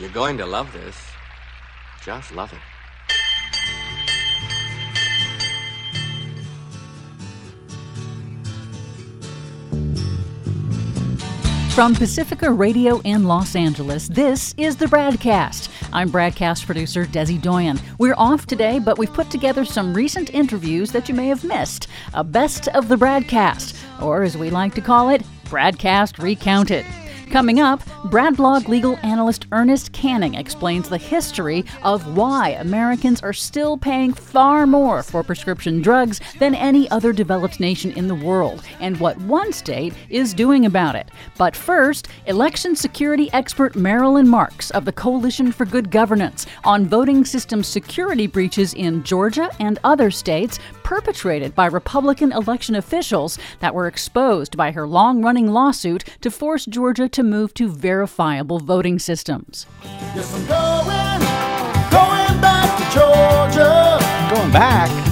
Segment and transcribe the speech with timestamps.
[0.00, 0.96] You're going to love this.
[2.02, 2.58] Just love it.
[11.74, 15.68] From Pacifica Radio in Los Angeles, this is the BradCast.
[15.92, 17.78] I'm BradCast producer Desi Doyen.
[17.98, 21.88] We're off today, but we've put together some recent interviews that you may have missed.
[22.14, 26.86] A best of the BradCast, or as we like to call it, BradCast Recounted.
[27.30, 33.78] Coming up, Bradblog legal analyst Ernest Canning explains the history of why Americans are still
[33.78, 38.98] paying far more for prescription drugs than any other developed nation in the world and
[38.98, 41.08] what one state is doing about it.
[41.38, 47.24] But first, election security expert Marilyn Marks of the Coalition for Good Governance on voting
[47.24, 53.86] system security breaches in Georgia and other states perpetrated by Republican election officials that were
[53.86, 59.66] exposed by her long running lawsuit to force Georgia to move to verifiable voting systems.
[59.82, 61.20] Yes, I'm going,
[61.90, 64.34] going back to Georgia.
[64.34, 65.09] Going back?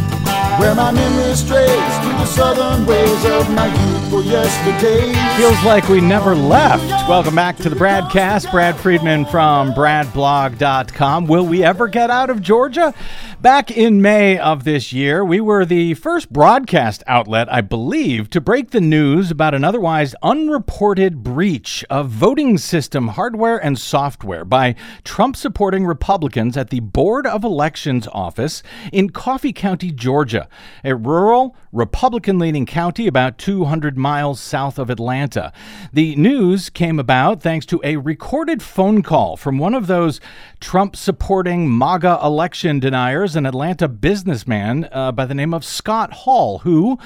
[0.59, 5.17] Where my memory strays to the southern ways of my youthful yesterdays.
[5.37, 7.09] Feels like we never left.
[7.09, 8.51] Welcome back to the Bradcast.
[8.51, 11.29] Brad Friedman from BradBlog.com.
[11.29, 12.93] Will we ever get out of Georgia?
[13.41, 18.41] Back in May of this year, we were the first broadcast outlet, I believe, to
[18.41, 24.75] break the news about an otherwise unreported breach of voting system hardware and software by
[25.05, 30.48] Trump supporting Republicans at the Board of Elections office in Coffee County, Georgia,
[30.85, 35.53] a rural, Republican leaning county about 200 miles south of Atlanta.
[35.93, 40.21] The news came about thanks to a recorded phone call from one of those
[40.61, 46.59] Trump supporting MAGA election deniers, an Atlanta businessman uh, by the name of Scott Hall,
[46.59, 46.99] who,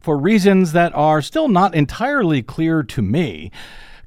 [0.00, 3.50] for reasons that are still not entirely clear to me,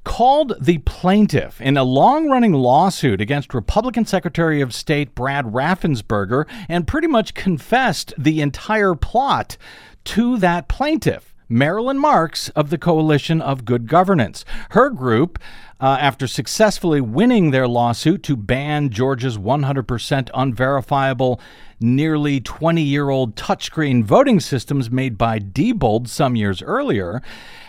[0.03, 6.47] called the plaintiff in a long running lawsuit against Republican Secretary of State Brad Raffensperger
[6.67, 9.57] and pretty much confessed the entire plot
[10.05, 11.33] to that plaintiff.
[11.49, 14.43] Marilyn Marks of the Coalition of Good Governance.
[14.71, 15.37] Her group,
[15.80, 21.39] uh, after successfully winning their lawsuit to ban Georgia's 100% unverifiable,
[21.80, 27.21] nearly 20 year old touchscreen voting systems made by Diebold some years earlier,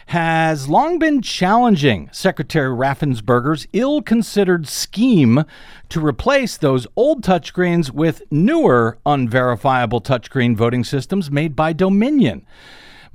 [0.07, 5.45] has long been challenging Secretary Raffensperger's ill considered scheme
[5.89, 12.47] to replace those old touchscreens with newer unverifiable touchscreen voting systems made by Dominion.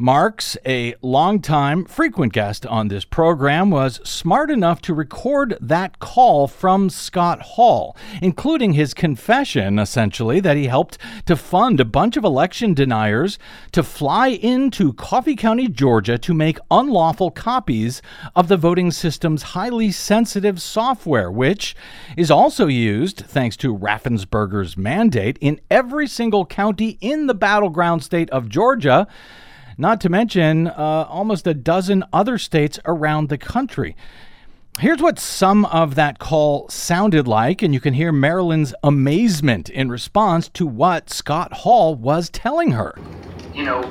[0.01, 6.47] Marks, a longtime frequent guest on this program, was smart enough to record that call
[6.47, 12.23] from Scott Hall, including his confession, essentially, that he helped to fund a bunch of
[12.23, 13.37] election deniers
[13.73, 18.01] to fly into Coffee County, Georgia to make unlawful copies
[18.37, 21.75] of the voting system's highly sensitive software, which
[22.15, 28.29] is also used, thanks to Raffensperger's mandate, in every single county in the battleground state
[28.29, 29.05] of Georgia
[29.79, 33.95] not to mention uh, almost a dozen other states around the country.
[34.77, 39.89] Here's what some of that call sounded like, and you can hear Marilyn's amazement in
[39.89, 42.93] response to what Scott Hall was telling her.
[43.53, 43.81] You know,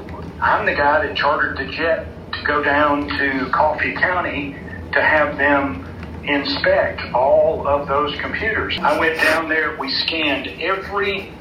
[0.41, 4.53] I'm the guy that chartered the jet to go down to Coffee County
[4.93, 5.87] to have them
[6.25, 8.79] inspect all of those computers.
[8.79, 11.33] I went down there, we scanned every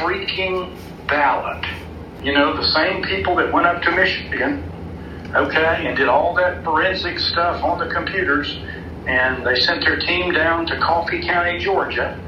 [0.00, 0.76] freaking
[1.06, 1.64] ballot
[2.22, 4.62] you know, the same people that went up to Michigan,
[5.34, 8.58] okay, and did all that forensic stuff on the computers,
[9.06, 12.18] and they sent their team down to Coffee County, Georgia,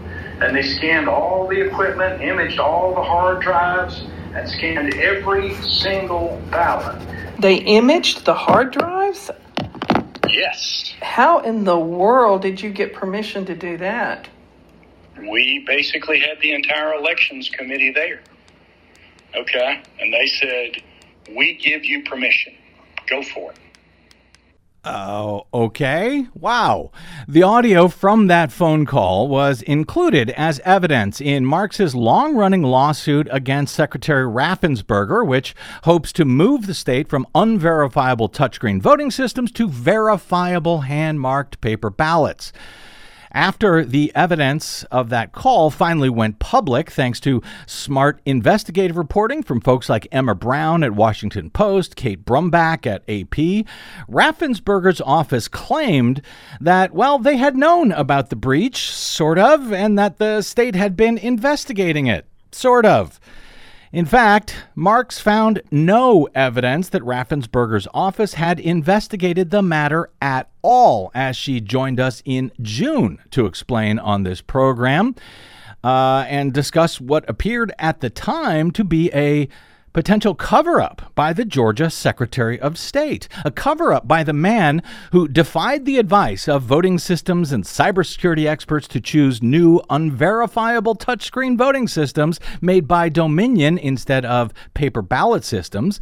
[0.40, 4.02] and they scanned all the equipment, imaged all the hard drives,
[4.34, 7.00] and scanned every single ballot.
[7.38, 9.30] They imaged the hard drives?
[10.28, 10.92] Yes.
[11.00, 14.26] How in the world did you get permission to do that?
[15.16, 18.20] We basically had the entire elections committee there.
[19.36, 19.82] Okay.
[20.00, 20.82] And they said,
[21.36, 22.54] we give you permission.
[23.08, 23.58] Go for it.
[24.86, 26.26] Oh, okay.
[26.34, 26.90] Wow.
[27.26, 33.26] The audio from that phone call was included as evidence in Marks's long running lawsuit
[33.30, 35.54] against Secretary Raffensperger, which
[35.84, 41.88] hopes to move the state from unverifiable touchscreen voting systems to verifiable hand marked paper
[41.88, 42.52] ballots.
[43.34, 49.60] After the evidence of that call finally went public, thanks to smart investigative reporting from
[49.60, 53.66] folks like Emma Brown at Washington Post, Kate Brumback at AP,
[54.08, 56.22] Raffensperger's office claimed
[56.60, 60.96] that, well, they had known about the breach, sort of, and that the state had
[60.96, 63.18] been investigating it, sort of.
[63.94, 71.12] In fact, Marks found no evidence that Raffensperger's office had investigated the matter at all,
[71.14, 75.14] as she joined us in June to explain on this program
[75.84, 79.48] uh, and discuss what appeared at the time to be a
[79.94, 84.82] potential cover up by the Georgia Secretary of State, a cover up by the man
[85.12, 91.56] who defied the advice of voting systems and cybersecurity experts to choose new, unverifiable touchscreen
[91.56, 96.00] voting systems made by Dominion instead of paper ballot systems.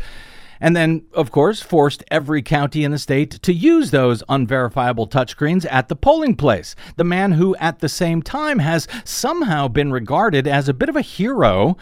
[0.58, 5.66] And then, of course, forced every county in the state to use those unverifiable touchscreens
[5.70, 6.74] at the polling place.
[6.96, 10.96] The man who, at the same time, has somehow been regarded as a bit of
[10.96, 11.76] a hero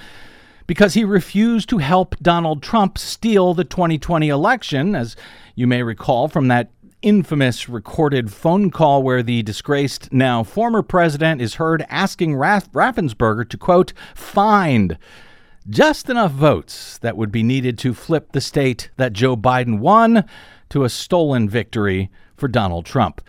[0.70, 5.17] because he refused to help Donald Trump steal the 2020 election, as
[5.56, 6.70] you may recall from that
[7.02, 13.49] infamous recorded phone call where the disgraced now former president is heard asking Raff- Raffensperger
[13.49, 14.96] to, quote, find
[15.69, 20.22] just enough votes that would be needed to flip the state that Joe Biden won
[20.69, 23.20] to a stolen victory for Donald Trump.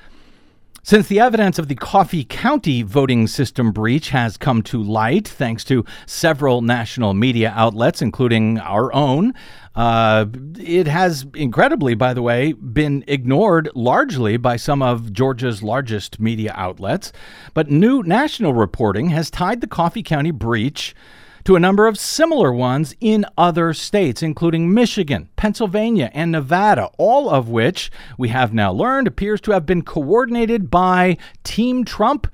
[0.84, 5.64] Since the evidence of the Coffee County voting system breach has come to light, thanks
[5.66, 9.36] to several national media outlets, including our own,
[9.76, 10.26] uh,
[10.58, 16.52] it has incredibly, by the way, been ignored largely by some of Georgia's largest media
[16.56, 17.14] outlets.
[17.54, 20.96] But new national reporting has tied the Coffee County breach
[21.44, 27.30] to a number of similar ones in other states, including Michigan, Pennsylvania, and Nevada, all
[27.30, 32.28] of which we have now learned appears to have been coordinated by Team Trump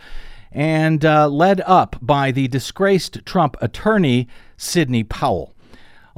[0.52, 4.28] and uh, led up by the disgraced Trump attorney,
[4.58, 5.54] Sidney Powell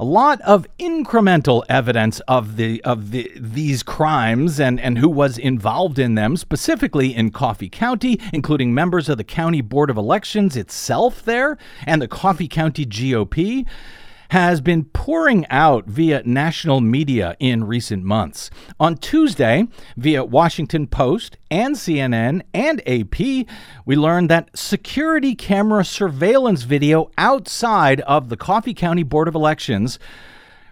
[0.00, 5.36] a lot of incremental evidence of the of the these crimes and and who was
[5.36, 10.56] involved in them specifically in Coffee County including members of the county board of elections
[10.56, 13.66] itself there and the Coffee County GOP
[14.30, 18.48] has been pouring out via national media in recent months.
[18.78, 19.66] On Tuesday,
[19.96, 23.46] via Washington Post and CNN and AP,
[23.84, 29.98] we learned that security camera surveillance video outside of the Coffee County Board of Elections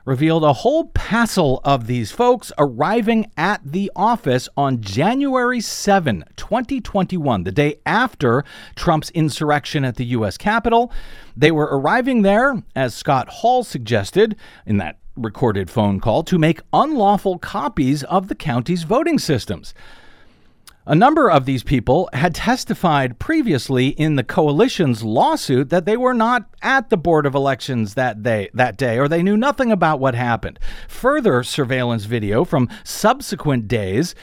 [0.08, 7.44] revealed a whole passel of these folks arriving at the office on January 7, 2021,
[7.44, 8.42] the day after
[8.74, 10.38] Trump's insurrection at the U.S.
[10.38, 10.90] Capitol.
[11.36, 14.34] They were arriving there, as Scott Hall suggested
[14.64, 19.74] in that recorded phone call, to make unlawful copies of the county's voting systems.
[20.90, 26.14] A number of these people had testified previously in the coalition's lawsuit that they were
[26.14, 30.00] not at the board of elections that day, that day or they knew nothing about
[30.00, 30.58] what happened.
[30.88, 34.14] Further surveillance video from subsequent days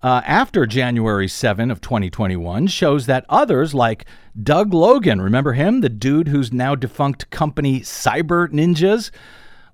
[0.00, 4.06] uh, after January 7 of 2021 shows that others like
[4.40, 9.10] Doug Logan, remember him, the dude whose now defunct company Cyber Ninjas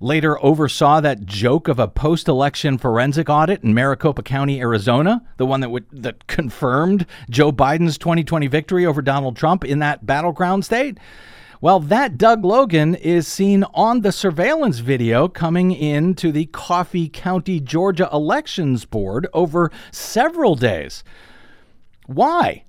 [0.01, 5.61] later oversaw that joke of a post-election forensic audit in Maricopa County, Arizona, the one
[5.61, 10.99] that would, that confirmed Joe Biden's 2020 victory over Donald Trump in that battleground state.
[11.61, 17.59] Well, that Doug Logan is seen on the surveillance video coming into the Coffee County,
[17.59, 21.03] Georgia Elections Board over several days.
[22.07, 22.65] Why?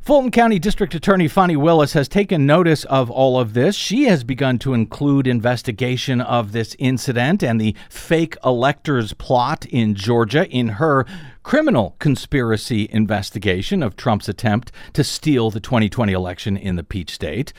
[0.00, 3.76] Fulton County District Attorney Fani Willis has taken notice of all of this.
[3.76, 9.94] She has begun to include investigation of this incident and the fake electors plot in
[9.94, 11.04] Georgia in her
[11.42, 17.52] criminal conspiracy investigation of Trump's attempt to steal the 2020 election in the Peach State.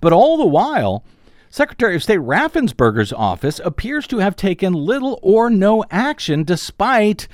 [0.00, 1.04] But all the while,
[1.50, 7.26] Secretary of State Raffensperger's office appears to have taken little or no action despite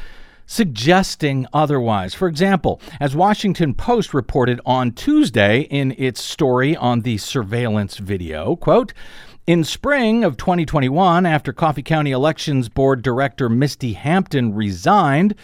[0.47, 2.15] suggesting otherwise.
[2.15, 8.57] For example, as Washington Post reported on Tuesday in its story on the surveillance video,
[8.57, 8.93] quote,
[9.47, 15.35] in spring of 2021, after Coffee County Elections Board Director Misty Hampton resigned,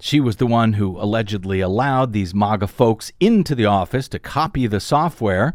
[0.00, 4.66] she was the one who allegedly allowed these MAGA folks into the office to copy
[4.66, 5.54] the software.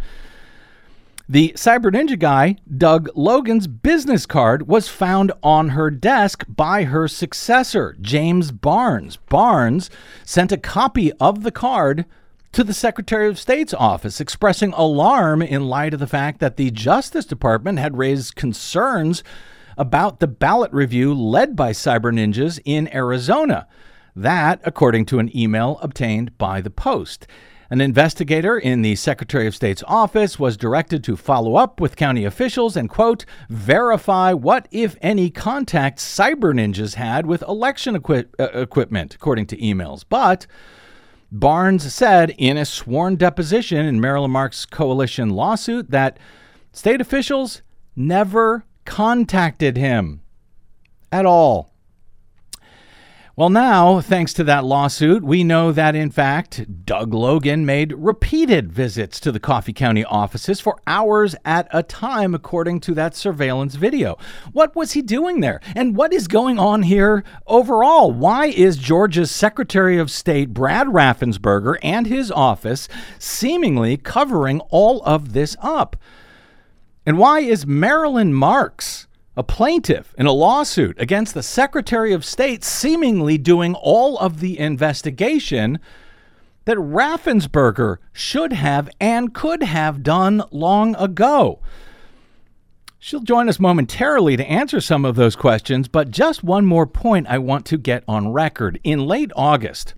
[1.29, 7.10] The Cyber Ninja guy, Doug Logan's business card was found on her desk by her
[7.10, 9.17] successor, James Barnes.
[9.17, 9.89] Barnes
[10.24, 12.05] sent a copy of the card
[12.53, 16.72] to the Secretary of State's office, expressing alarm in light of the fact that the
[16.72, 19.22] Justice Department had raised concerns
[19.77, 23.67] about the ballot review led by Cyber Ninjas in Arizona.
[24.15, 27.27] That, according to an email obtained by the Post.
[27.69, 32.24] An investigator in the Secretary of State's office was directed to follow up with county
[32.24, 38.45] officials and, quote, verify what, if any, contact cyber ninjas had with election equi- uh,
[38.53, 40.05] equipment, according to emails.
[40.07, 40.47] But
[41.29, 46.17] Barnes said in a sworn deposition in Marilyn Marks Coalition lawsuit that
[46.71, 47.63] state officials
[47.97, 50.21] never contacted him
[51.12, 51.74] at all.
[53.38, 58.74] Well, now, thanks to that lawsuit, we know that in fact, Doug Logan made repeated
[58.74, 63.75] visits to the Coffee County offices for hours at a time, according to that surveillance
[63.75, 64.17] video.
[64.53, 65.62] What was he doing there?
[65.75, 68.12] And what is going on here overall?
[68.12, 72.88] Why is Georgia's Secretary of State, Brad Raffensperger, and his office
[73.20, 75.96] seemingly covering all of this up?
[77.06, 79.07] And why is Marilyn Marks?
[79.38, 84.58] A plaintiff in a lawsuit against the Secretary of State, seemingly doing all of the
[84.58, 85.79] investigation
[86.65, 91.60] that Raffensperger should have and could have done long ago.
[92.98, 97.27] She'll join us momentarily to answer some of those questions, but just one more point
[97.27, 98.79] I want to get on record.
[98.84, 99.94] In late August,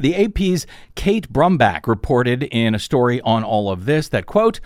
[0.00, 4.60] the AP's Kate Brumback reported in a story on all of this that, quote,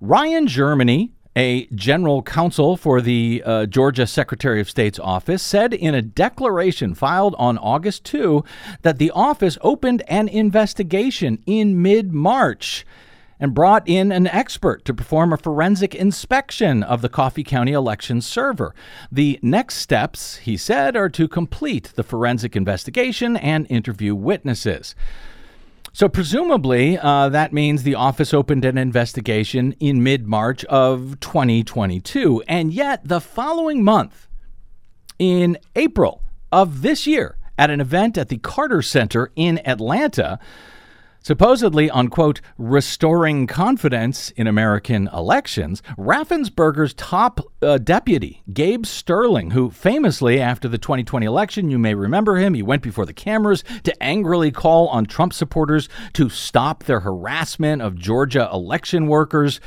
[0.00, 5.94] Ryan Germany, a general counsel for the uh, Georgia Secretary of State's office said in
[5.94, 8.44] a declaration filed on August 2
[8.82, 12.84] that the office opened an investigation in mid March
[13.40, 18.20] and brought in an expert to perform a forensic inspection of the Coffee County election
[18.20, 18.72] server.
[19.10, 24.94] The next steps, he said, are to complete the forensic investigation and interview witnesses.
[25.94, 32.42] So, presumably, uh, that means the office opened an investigation in mid March of 2022.
[32.48, 34.26] And yet, the following month,
[35.18, 40.38] in April of this year, at an event at the Carter Center in Atlanta,
[41.22, 49.70] Supposedly on, quote, restoring confidence in American elections, Raffensperger's top uh, deputy, Gabe Sterling, who
[49.70, 54.02] famously, after the 2020 election, you may remember him, he went before the cameras to
[54.02, 59.60] angrily call on Trump supporters to stop their harassment of Georgia election workers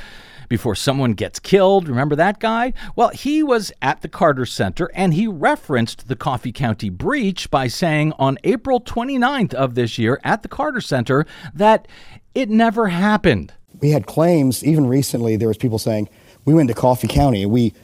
[0.48, 1.88] before someone gets killed.
[1.88, 2.72] Remember that guy?
[2.94, 7.68] Well, he was at the Carter Center and he referenced the Coffee County breach by
[7.68, 11.88] saying on April 29th of this year at the Carter Center that
[12.34, 13.52] it never happened.
[13.80, 16.08] We had claims, even recently, there was people saying,
[16.44, 17.74] we went to Coffee County and we,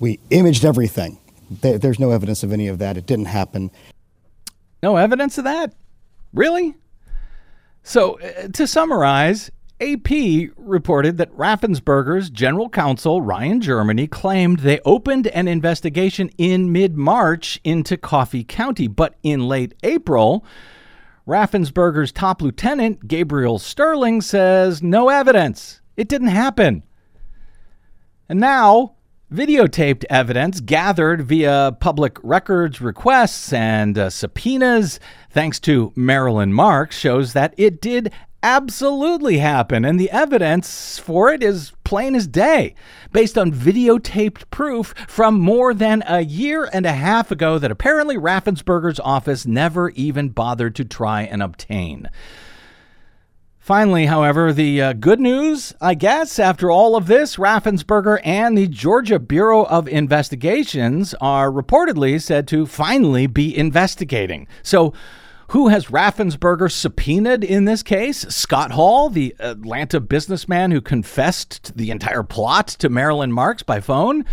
[0.00, 1.18] we imaged everything.
[1.60, 2.96] There's no evidence of any of that.
[2.96, 3.70] It didn't happen.
[4.82, 5.74] No evidence of that?
[6.32, 6.74] Really?
[7.82, 9.50] So, uh, to summarize,
[9.82, 16.96] AP reported that Raffensperger's general counsel, Ryan Germany, claimed they opened an investigation in mid
[16.96, 20.44] March into Coffee County, but in late April,
[21.26, 25.80] Raffensperger's top lieutenant, Gabriel Sterling, says no evidence.
[25.96, 26.84] It didn't happen.
[28.28, 28.94] And now,
[29.32, 37.32] videotaped evidence gathered via public records requests and uh, subpoenas, thanks to Marilyn Marks, shows
[37.32, 38.12] that it did
[38.42, 42.74] absolutely happen, and the evidence for it is plain as day,
[43.12, 48.16] based on videotaped proof from more than a year and a half ago that apparently
[48.16, 52.08] Raffensperger's office never even bothered to try and obtain.
[53.62, 58.66] Finally, however, the uh, good news, I guess, after all of this, Raffensperger and the
[58.66, 64.48] Georgia Bureau of Investigations are reportedly said to finally be investigating.
[64.64, 64.92] So,
[65.52, 68.20] who has Raffensperger subpoenaed in this case?
[68.34, 74.24] Scott Hall, the Atlanta businessman who confessed the entire plot to Marilyn Marks by phone?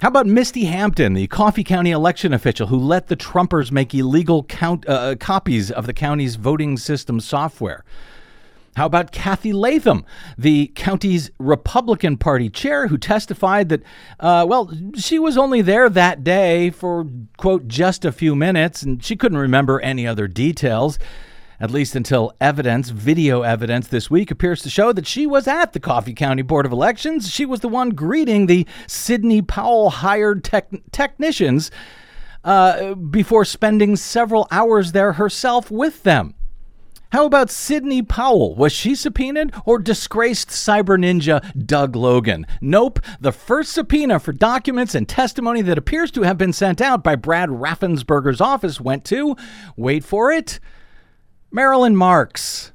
[0.00, 4.44] How about Misty Hampton, the Coffee County election official who let the Trumpers make illegal
[4.44, 7.82] count, uh, copies of the county's voting system software?
[8.74, 10.06] How about Kathy Latham,
[10.38, 13.82] the county's Republican Party chair, who testified that,
[14.18, 19.04] uh, well, she was only there that day for, quote, just a few minutes, and
[19.04, 20.98] she couldn't remember any other details,
[21.60, 25.74] at least until evidence, video evidence this week, appears to show that she was at
[25.74, 27.30] the Coffee County Board of Elections.
[27.30, 31.70] She was the one greeting the Sidney Powell hired tech- technicians
[32.42, 36.34] uh, before spending several hours there herself with them.
[37.12, 38.54] How about Sidney Powell?
[38.54, 42.46] Was she subpoenaed or disgraced cyber ninja Doug Logan?
[42.62, 43.00] Nope.
[43.20, 47.16] The first subpoena for documents and testimony that appears to have been sent out by
[47.16, 49.36] Brad Raffensperger's office went to,
[49.76, 50.58] wait for it,
[51.50, 52.72] Marilyn Marks.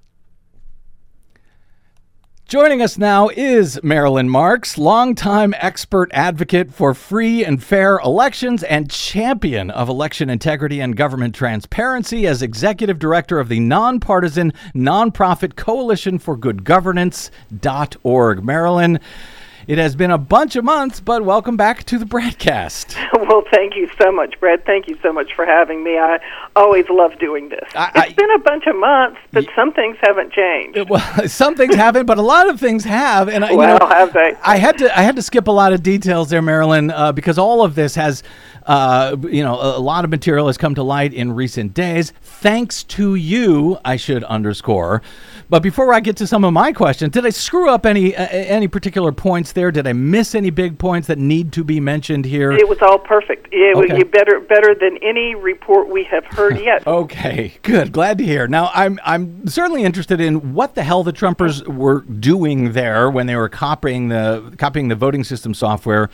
[2.47, 8.89] Joining us now is Marilyn Marks, longtime expert advocate for free and fair elections and
[8.89, 16.19] champion of election integrity and government transparency as executive director of the nonpartisan nonprofit Coalition
[16.19, 18.43] for Good Governance.org.
[18.45, 18.99] Marilyn,
[19.67, 22.95] It has been a bunch of months, but welcome back to the broadcast.
[23.13, 24.65] well, thank you so much, Brad.
[24.65, 25.97] Thank you so much for having me.
[25.97, 26.19] I
[26.55, 27.67] always love doing this.
[27.75, 30.89] I- it's I- been a bunch of months, but some things haven't changed.
[30.89, 33.27] Well, some things haven't, but a lot of things have.
[33.27, 34.35] And I- you Well, know, have they?
[34.41, 37.37] I had to I had to skip a lot of details there, Marilyn, uh, because
[37.37, 38.23] all of this has,
[38.67, 42.83] uh, you know, a lot of material has come to light in recent days, thanks
[42.85, 43.77] to you.
[43.83, 45.01] I should underscore.
[45.49, 48.25] But before I get to some of my questions, did I screw up any uh,
[48.27, 49.71] any particular points there?
[49.71, 52.51] Did I miss any big points that need to be mentioned here?
[52.51, 53.47] It was all perfect.
[53.53, 53.99] It was Okay.
[53.99, 56.85] you better better than any report we have heard yet.
[56.85, 57.93] Okay, good.
[57.93, 58.45] Glad to hear.
[58.47, 63.27] Now, I'm I'm certainly interested in what the hell the Trumpers were doing there when
[63.27, 66.09] they were copying the copying the voting system software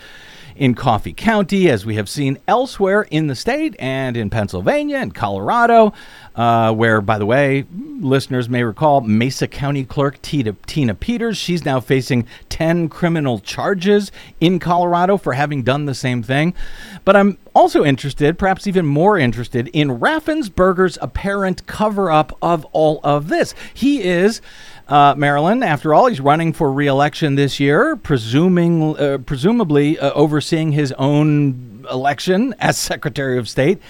[0.56, 5.14] in Coffee County, as we have seen elsewhere in the state and in Pennsylvania and
[5.14, 5.94] Colorado,
[6.36, 7.66] uh, where, by the way,
[8.00, 11.38] listeners may recall Mesa County Clerk Tina, Tina Peters.
[11.38, 16.54] She's now facing 10 criminal charges in Colorado for having done the same thing.
[17.06, 23.00] But I'm also interested, perhaps even more interested, in Raffensperger's apparent cover up of all
[23.04, 23.54] of this.
[23.74, 24.42] He is.
[24.88, 30.74] Uh, Marilyn, after all, he's running for re-election this year, presuming, uh, presumably uh, overseeing
[30.74, 33.82] his own election as Secretary of State.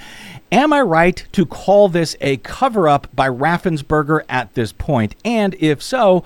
[0.51, 5.15] Am I right to call this a cover-up by Raffensperger at this point?
[5.25, 6.23] And if so,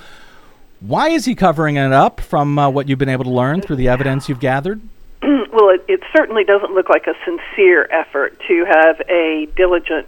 [0.82, 2.20] why is he covering it up?
[2.20, 4.82] From uh, what you've been able to learn through the evidence you've gathered.
[5.24, 10.08] well, it, it certainly doesn't look like a sincere effort to have a diligent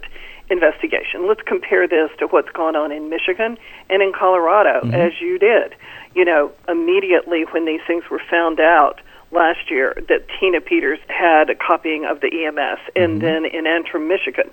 [0.50, 1.26] investigation.
[1.28, 3.56] Let's compare this to what's gone on in Michigan
[3.88, 4.94] and in Colorado, mm-hmm.
[4.94, 5.74] as you did.
[6.14, 11.50] You know, immediately when these things were found out last year that Tina Peters had
[11.50, 13.18] a copying of the EMS, and mm-hmm.
[13.20, 14.50] then in Antrim, Michigan,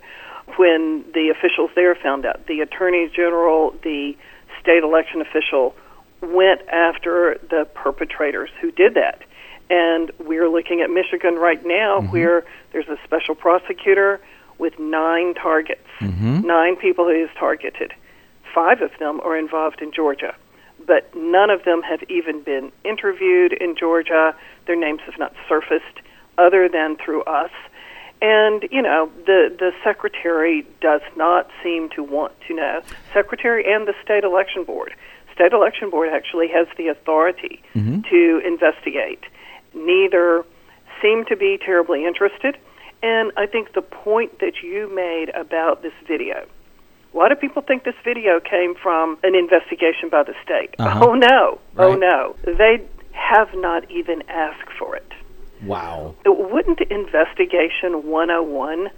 [0.56, 4.16] when the officials there found out, the attorney general, the
[4.62, 5.76] state election official
[6.22, 9.22] went after the perpetrators who did that.
[9.70, 12.12] And we're looking at Michigan right now mm-hmm.
[12.12, 14.22] where there's a special prosecutor
[14.58, 16.42] with nine targets, Mm-hmm.
[16.42, 17.94] nine people who he's targeted.
[18.54, 20.36] Five of them are involved in Georgia,
[20.86, 24.36] but none of them have even been interviewed in Georgia.
[24.66, 26.02] Their names have not surfaced
[26.38, 27.52] other than through us.
[28.22, 32.82] And you know, the the secretary does not seem to want to know.
[33.14, 34.96] Secretary and the state election board.
[35.34, 38.02] State election board actually has the authority mm-hmm.
[38.10, 39.24] to investigate.
[39.76, 40.44] Neither
[41.00, 42.58] seem to be terribly interested.
[43.04, 46.48] And I think the point that you made about this video,
[47.14, 50.76] a lot of people think this video came from an investigation by the state.
[50.80, 51.06] Uh-huh.
[51.06, 52.36] Oh no, oh no.
[52.44, 55.12] They have not even asked for it.
[55.64, 56.16] Wow.
[56.26, 58.90] Wouldn't Investigation 101,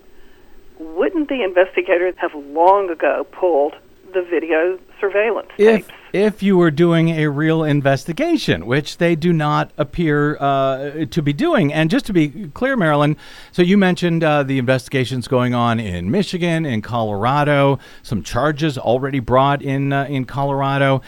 [0.80, 3.76] wouldn't the investigators have long ago pulled
[4.14, 5.99] the video surveillance If tapes?
[6.14, 11.34] If you were doing a real investigation, which they do not appear uh, to be
[11.34, 13.18] doing, and just to be clear, Marilyn,
[13.52, 19.20] so you mentioned uh, the investigations going on in Michigan, in Colorado, some charges already
[19.20, 21.02] brought in uh, in Colorado.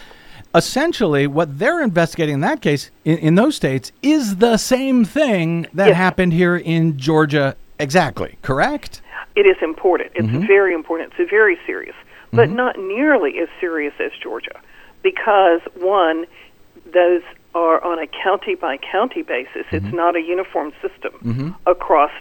[0.54, 5.66] Essentially, what they're investigating in that case, in, in those states, is the same thing
[5.74, 5.98] that Yes.
[5.98, 7.56] happened here in Georgia.
[7.80, 9.02] Exactly, correct?
[9.36, 10.12] It is important.
[10.14, 10.46] It's Mm-hmm.
[10.48, 11.14] very important.
[11.18, 11.96] It's very serious,
[12.34, 14.60] but not nearly as serious as Georgia,
[15.02, 16.26] because one,
[16.94, 17.22] those
[17.54, 19.66] are on a county by county basis.
[19.68, 19.76] Mm-hmm.
[19.78, 21.14] It's not a uniform system
[21.66, 22.12] across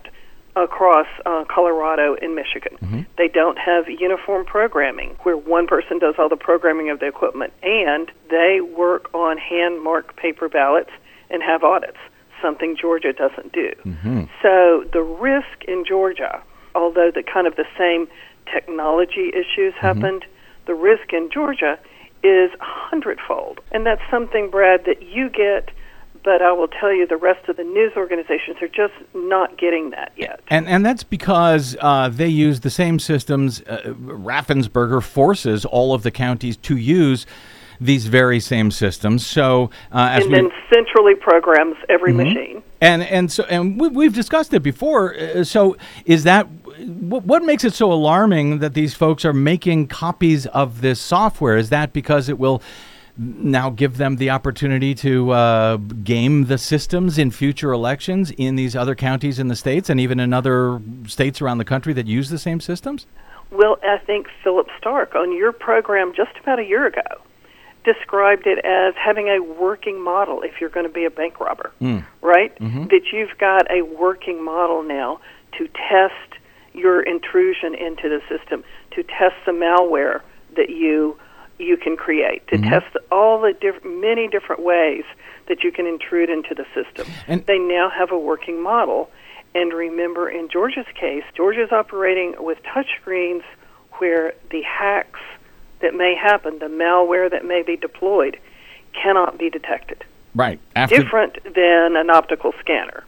[0.57, 2.77] across uh, Colorado and Michigan.
[2.83, 3.01] Mm-hmm.
[3.17, 7.53] They don't have uniform programming where one person does all the programming of the equipment,
[7.63, 10.91] and they work on hand marked paper ballots
[11.31, 11.99] and have audits.
[12.43, 13.73] Something Georgia doesn't do.
[14.43, 16.43] So the risk in Georgia,
[16.75, 18.09] although the kind of the same
[18.53, 20.25] technology issues happened,
[20.67, 21.79] the risk in Georgia
[22.23, 23.61] is a hundredfold.
[23.73, 25.71] And that's something, Brad, that you get,
[26.23, 29.91] but I will tell you the rest of the news organizations are just not getting
[29.91, 30.41] that yet.
[30.49, 33.63] And and that's because uh, they use the same systems.
[33.63, 37.27] Uh, Raffensperger forces all of the counties to use
[37.81, 39.27] these very same systems.
[39.27, 42.63] So uh, as and then centrally programs every machine.
[42.81, 45.15] and and so and we, we've discussed it before.
[45.15, 46.47] Uh, so is that
[46.79, 51.57] what, what makes it so alarming that these folks are making copies of this software?
[51.57, 52.63] Is that because it will
[53.17, 58.75] now give them the opportunity to uh, game the systems in future elections in these
[58.75, 62.31] other counties in the states and even in other states around the country that use
[62.31, 63.07] the same systems?
[63.51, 67.21] Well, I think Philip Stark on your program just about a year ago
[67.85, 71.73] described it as having a working model if you're going to be a bank robber,
[71.79, 72.01] hmm.
[72.21, 72.57] right?
[72.59, 72.85] Mm-hmm.
[72.85, 75.21] That you've got a working model now
[75.59, 76.41] to test
[76.73, 80.21] your intrusion into the system, to test the malware
[80.57, 81.19] that you
[81.59, 82.71] you can create to mm-hmm.
[82.71, 85.05] test all the diff- many different ways
[85.47, 87.07] that you can intrude into the system.
[87.29, 89.11] And- they now have a working model.
[89.55, 93.43] And remember, in Georgia's case, Georgia's operating with touchscreens
[93.99, 95.21] where the hacks
[95.81, 98.39] that may happen, the malware that may be deployed,
[98.93, 100.05] cannot be detected.
[100.35, 100.61] Right.
[100.77, 103.05] After Different than an optical scanner.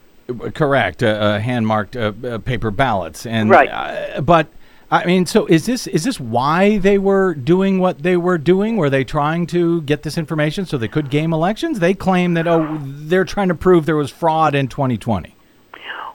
[0.54, 3.68] correct, uh, uh, hand marked uh, paper ballots, and Right.
[3.68, 4.48] Uh, but
[4.90, 8.76] I mean, so is this is this why they were doing what they were doing?
[8.76, 11.78] Were they trying to get this information so they could game elections?
[11.78, 15.34] They claim that oh, they're trying to prove there was fraud in 2020.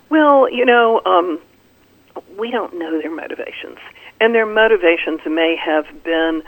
[0.09, 1.39] Well, you know, um,
[2.37, 3.79] we don't know their motivations.
[4.19, 6.43] And their motivations may have been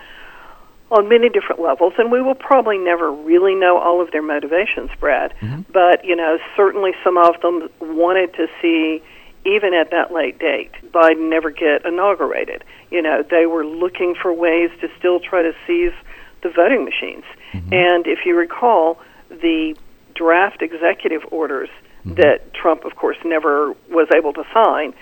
[0.91, 4.89] on many different levels, and we will probably never really know all of their motivations,
[4.99, 5.34] Brad.
[5.39, 5.71] Mm-hmm.
[5.71, 9.03] But, you know, certainly some of them wanted to see,
[9.45, 12.63] even at that late date, Biden never get inaugurated.
[12.89, 15.93] You know, they were looking for ways to still try to seize
[16.41, 17.25] the voting machines.
[17.53, 17.73] Mm-hmm.
[17.73, 19.75] And if you recall, the
[20.15, 22.15] draft executive orders mm-hmm.
[22.15, 24.95] that Trump, of course, never was able to sign,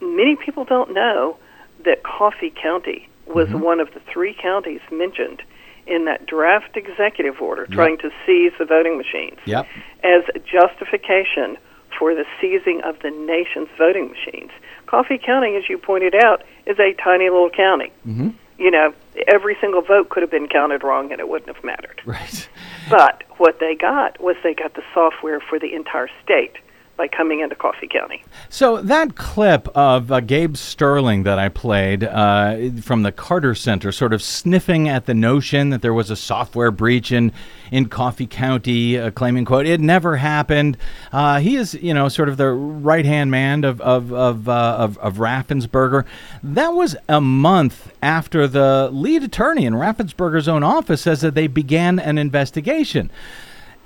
[0.00, 1.36] many people don't know
[1.84, 5.42] that Coffee County was one of the three counties mentioned
[5.86, 9.66] in that draft executive order trying to seize the voting machines Yep.
[10.04, 11.56] as justification
[11.98, 14.50] for the seizing of the nation's voting machines.
[14.86, 17.92] Coffee County, as you pointed out, is a tiny little county.
[18.06, 18.30] Mm-hmm.
[18.58, 18.92] You know,
[19.26, 22.00] every single vote could have been counted wrong and it wouldn't have mattered.
[22.04, 22.48] Right.
[22.90, 26.56] But what they got was they got the software for the entire state
[26.98, 28.22] by coming into Coffee County.
[28.50, 33.92] So that clip of uh, Gabe Sterling that I played uh, from the Carter Center,
[33.92, 37.32] sort of sniffing at the notion that there was a software breach in
[37.70, 40.76] in Coffee County, uh, claiming quote it never happened.
[41.12, 44.76] Uh, he is you know sort of the right hand man of of of, uh,
[44.78, 46.04] of of Raffensperger.
[46.42, 51.46] That was a month after the lead attorney in Raffensperger's own office says that they
[51.46, 53.10] began an investigation.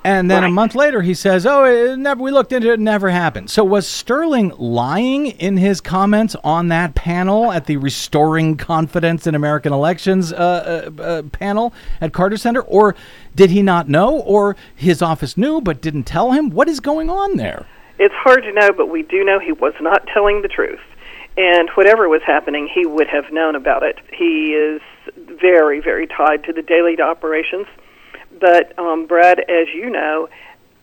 [0.04, 2.20] And then a month later, he says, "Oh, it never.
[2.20, 2.74] We looked into it.
[2.74, 7.76] it Never happened." So was Sterling lying in his comments on that panel at the
[7.76, 12.96] Restoring Confidence in American Elections uh, uh, uh, panel at Carter Center, or
[13.36, 16.50] did he not know, or his office knew but didn't tell him?
[16.50, 17.66] What is going on there?
[17.98, 20.80] It's hard to know, but we do know he was not telling the truth.
[21.36, 23.98] And whatever was happening, he would have known about it.
[24.12, 24.82] He is
[25.40, 27.66] very, very tied to the daily operations.
[28.42, 30.28] But, um, Brad, as you know,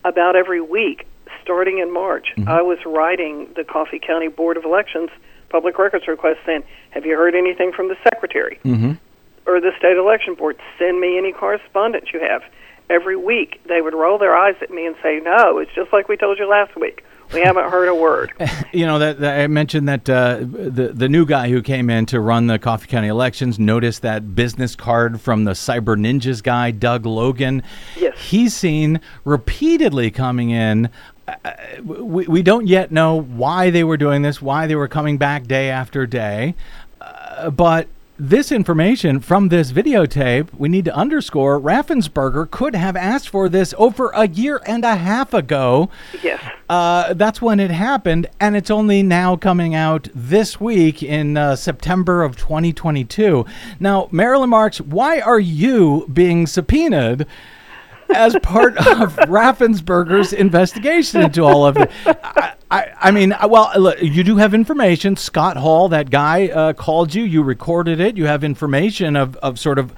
[0.02, 1.06] about every week,
[1.42, 5.10] starting in March, I was writing the Coffee County Board of Elections
[5.50, 8.58] public records request saying, Have you heard anything from the secretary?
[8.64, 8.92] Mm-hmm.
[9.46, 12.42] or the state election board, send me any correspondence you have.
[12.88, 16.08] Every week, they would roll their eyes at me and say, "No, it's just like
[16.08, 17.04] we told you last week.
[17.32, 18.32] We haven't heard a word."
[18.72, 22.06] You know that, that I mentioned that uh, the the new guy who came in
[22.06, 26.70] to run the Coffee County elections noticed that business card from the Cyber Ninjas guy,
[26.70, 27.64] Doug Logan.
[27.96, 28.16] Yes.
[28.20, 30.88] he's seen repeatedly coming in.
[31.26, 35.18] Uh, we, we don't yet know why they were doing this, why they were coming
[35.18, 36.54] back day after day,
[37.00, 37.88] uh, but.
[38.22, 43.72] This information from this videotape, we need to underscore Raffensperger could have asked for this
[43.78, 45.88] over a year and a half ago.
[46.22, 46.38] yes.
[46.68, 51.56] Uh, that's when it happened, and it's only now coming out this week in uh,
[51.56, 53.46] September of 2022.
[53.80, 57.26] Now, Marilyn Marks, why are you being subpoenaed
[58.14, 61.90] as part of Raffensperger's investigation into all of it?
[62.06, 65.16] I, I, I mean, well, look, you do have information.
[65.16, 67.24] Scott Hall, that guy, uh, called you.
[67.24, 68.16] You recorded it.
[68.16, 69.92] You have information of, of sort of,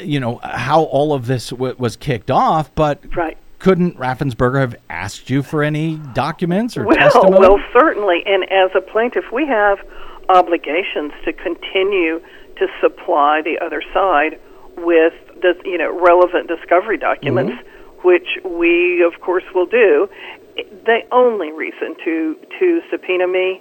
[0.00, 3.36] you know, how all of this w- was kicked off, but Right.
[3.60, 7.38] couldn't Raffensperger have asked you for any documents or Well, testimony?
[7.38, 8.22] well, certainly.
[8.26, 9.78] And as a plaintiff, we have
[10.28, 12.20] obligations to continue
[12.56, 14.38] to supply the other side
[14.76, 17.54] with the you know relevant discovery documents,
[18.02, 20.08] which we of course will do.
[20.56, 23.60] The only reason to to subpoena me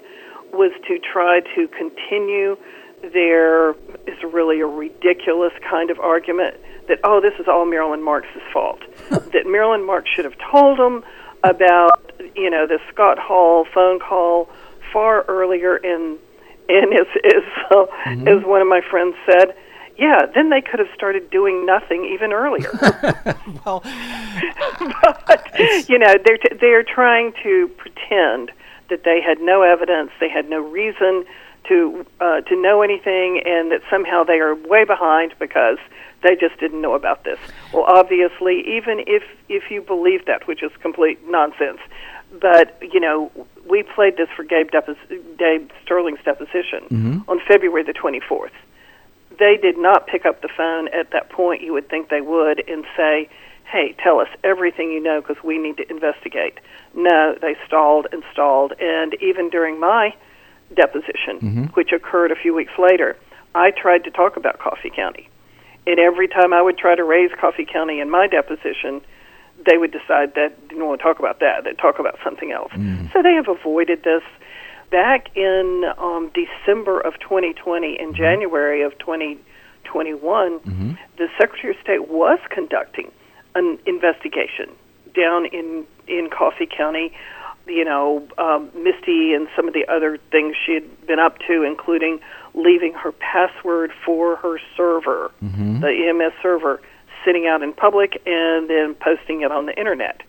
[0.54, 2.58] was to try to continue
[3.14, 3.72] there
[4.08, 6.56] is really a ridiculous kind of argument
[6.88, 8.82] that oh this is all Marilyn Marks' fault.
[9.10, 11.04] That Marilyn Marks should have told him
[11.44, 14.50] about you know the Scott Hall phone call
[14.92, 16.18] far earlier in
[16.70, 17.86] and as as, uh,
[18.30, 19.56] as one of my friends said
[19.98, 22.72] yeah then they could have started doing nothing even earlier.
[23.66, 23.82] Well,
[25.28, 25.48] but
[25.90, 28.52] you know they're t- they're trying to pretend
[28.90, 31.26] that they had no evidence, they had no reason
[31.68, 35.78] to uh, to know anything, and that somehow they are way behind because
[36.24, 37.40] they just didn't know about this.
[37.74, 41.80] Well, obviously, even if if you believe that, which is complete nonsense,
[42.40, 43.32] but you know
[43.70, 48.54] we played this for Gabe, Depos- Gabe Sterling's deposition on February the twenty fourth
[49.40, 51.62] They did not pick up the phone at that point.
[51.62, 53.30] You would think they would and say,
[53.66, 56.60] hey, tell us everything you know because we need to investigate.
[56.96, 58.74] No, they stalled and stalled.
[58.80, 60.16] And even during my
[60.74, 61.64] deposition, Mm-hmm.
[61.76, 63.16] which occurred a few weeks later,
[63.54, 65.30] I tried to talk about Coffee County.
[65.86, 69.02] And every time I would try to raise Coffee County in my deposition,
[69.66, 71.64] they would decide that they didn't want to talk about that.
[71.64, 72.72] They'd talk about something else.
[73.14, 74.24] So they have avoided this.
[74.90, 80.60] Back in um, December of 2020 and January of 2021,
[81.18, 83.12] the Secretary of State was conducting
[83.56, 84.70] an investigation
[85.14, 87.12] down in in Coffee County.
[87.68, 91.64] You know, um, Misty and some of the other things she had been up to,
[91.64, 92.22] including
[92.54, 95.32] leaving her password for her server,
[95.82, 96.80] the EMS server,
[97.26, 100.22] sitting out in public and then posting it on the internet.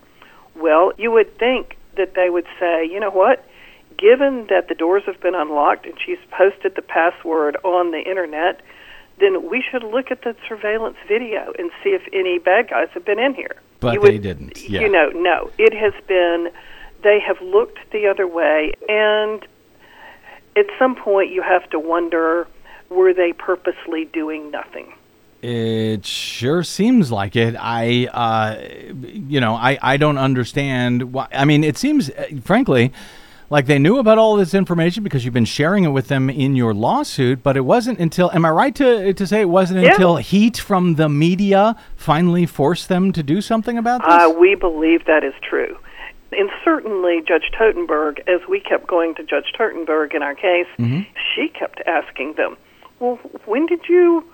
[0.57, 3.44] Well, you would think that they would say, you know what?
[3.98, 8.61] Given that the doors have been unlocked and she's posted the password on the internet,
[9.18, 13.04] then we should look at the surveillance video and see if any bad guys have
[13.04, 13.56] been in here.
[13.80, 14.80] But You they didn't, yeah.
[14.82, 15.50] You know, no.
[15.58, 16.50] It has been,
[17.02, 18.72] they have looked the other way.
[18.88, 19.44] And
[20.56, 22.46] at some point, you have to wonder
[22.90, 24.94] were they purposely doing nothing?
[25.42, 27.54] It sure seems like it.
[27.58, 28.61] I, uh,
[29.02, 31.28] you know, I, I don't understand why.
[31.32, 32.92] I mean, it seems, uh, frankly,
[33.50, 36.54] like they knew about all this information because you've been sharing it with them in
[36.56, 37.42] your lawsuit.
[37.42, 39.92] But it wasn't until, am I right to to say it wasn't Yeah.
[39.92, 44.11] until heat from the media finally forced them to do something about this?
[44.12, 45.76] Uh, we believe that is true.
[46.30, 50.66] And certainly, Judge Totenberg, as we kept going to Judge Totenberg in our case,
[51.34, 52.56] she kept asking them,
[53.00, 54.24] Well, when did you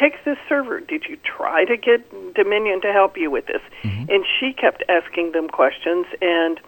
[0.00, 0.80] take this server?
[0.80, 2.00] Did you try to get
[2.34, 3.60] Dominion to help you with this?
[3.82, 6.58] And she kept asking them questions, and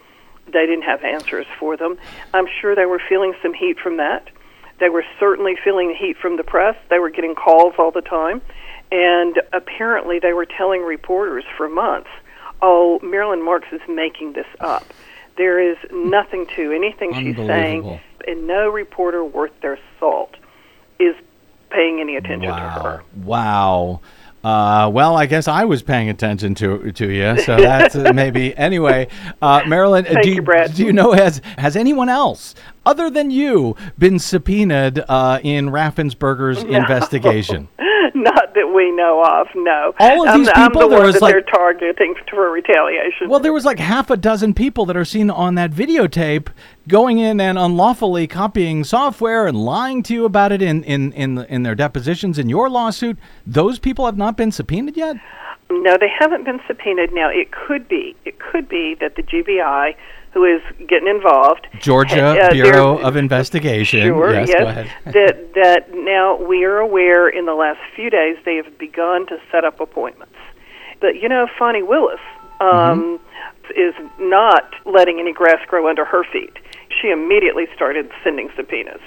[0.47, 1.99] they didn't have answers for them.
[2.33, 4.29] I'm sure they were feeling some heat from that.
[4.81, 6.77] They were certainly feeling the heat from the press.
[6.91, 8.43] They were getting calls all the time.
[8.93, 12.11] And apparently, they were telling reporters for months,
[12.63, 14.85] oh, Marilyn Marks is making this up.
[15.37, 20.37] There is nothing to anything she's saying, and no reporter worth their salt
[21.01, 21.17] is
[21.71, 23.03] paying any attention to her.
[23.17, 24.01] Wow.
[24.45, 28.55] Uh, well, I guess I was paying attention to to you, so that's uh, maybe
[28.59, 29.09] anyway.
[29.41, 30.43] Uh, Marilyn, Thank do you.
[30.75, 32.55] Do you know has has anyone else
[32.85, 37.69] other than you been subpoenaed uh, in Raffensperger's investigation?
[38.15, 39.95] Not that we know of, no.
[39.99, 43.29] All of I'm, these I'm people, the there was that like- they're targeting for retaliation.
[43.29, 46.49] Well, there was like half a dozen people that are seen on that videotape
[46.89, 51.39] going in and unlawfully copying software and lying to you about it in in in,
[51.47, 53.19] in their depositions in your lawsuit.
[53.47, 55.17] Those people have not been subpoenaed yet.
[55.71, 57.13] No, they haven't been subpoenaed.
[57.13, 59.97] Now, it could be, it could be that the GBI,
[60.35, 64.03] who is getting involved, Georgia uh, Bureau of Investigation.
[64.03, 64.59] Sure, yes, yes.
[64.61, 64.91] go ahead.
[65.15, 69.39] that that now we are aware in the last few days they have begun to
[69.51, 70.35] set up appointments.
[71.01, 72.21] But you know, Fani Willis
[72.61, 73.19] um,
[73.71, 73.81] Mm-hmm.
[73.81, 76.53] is not letting any grass grow under her feet.
[77.01, 79.01] She immediately started sending subpoenas.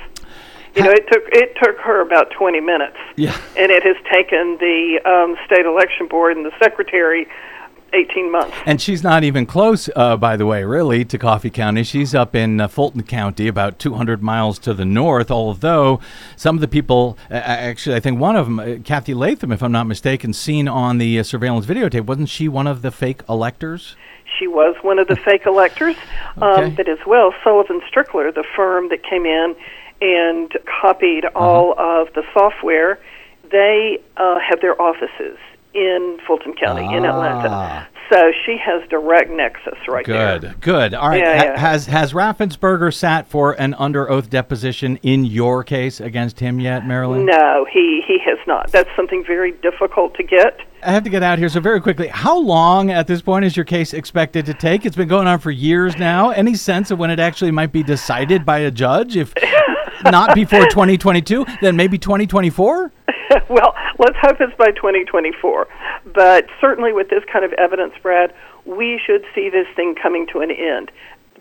[0.76, 3.36] You know, it took it took her about twenty minutes, Yeah.
[3.58, 7.28] and it has taken the um, state election board and the secretary
[7.94, 8.56] eighteen months.
[8.66, 11.84] And she's not even close, uh, by the way, really, to Coffee County.
[11.84, 15.32] She's up in uh, Fulton County, about 200 miles to the north.
[15.32, 16.00] Although
[16.36, 19.62] some of the people, uh, actually, I think one of them, uh, Kathy Latham, if
[19.64, 23.22] I'm not mistaken, seen on the uh, surveillance videotape, wasn't she one of the fake
[23.30, 23.96] electors?
[24.38, 25.96] She was one of the fake electors,
[26.38, 26.64] Okay.
[26.66, 29.56] um, but as well, Sullivan Strickler, the firm that came in
[30.02, 31.40] and copied Uh-huh.
[31.40, 33.00] all of the software,
[33.50, 35.38] they uh, have their offices
[35.74, 37.10] in Fulton County, in Ah.
[37.10, 37.88] Atlanta.
[38.10, 40.52] So she has direct nexus right Good, there.
[40.54, 40.62] good.
[40.62, 40.94] Good.
[40.94, 41.20] All right.
[41.20, 41.60] Yeah, yeah.
[41.60, 46.88] Has has Raffensperger sat for an under oath deposition in your case against him yet,
[46.88, 47.26] Marilyn?
[47.26, 48.72] No, he, he has not.
[48.72, 50.58] That's something very difficult to get.
[50.84, 51.50] I have to get out here.
[51.50, 54.86] So very quickly, how long at this point is your case expected to take?
[54.86, 56.30] It's been going on for years now.
[56.30, 59.18] Any sense of when it actually might be decided by a judge?
[59.18, 59.34] If
[60.06, 62.94] not before 2022, then maybe 2024.
[63.50, 65.68] well, let's hope it's by 2024.
[66.14, 68.34] But certainly with this kind of evidence, Brad,
[68.66, 70.92] we should see this thing coming to an end.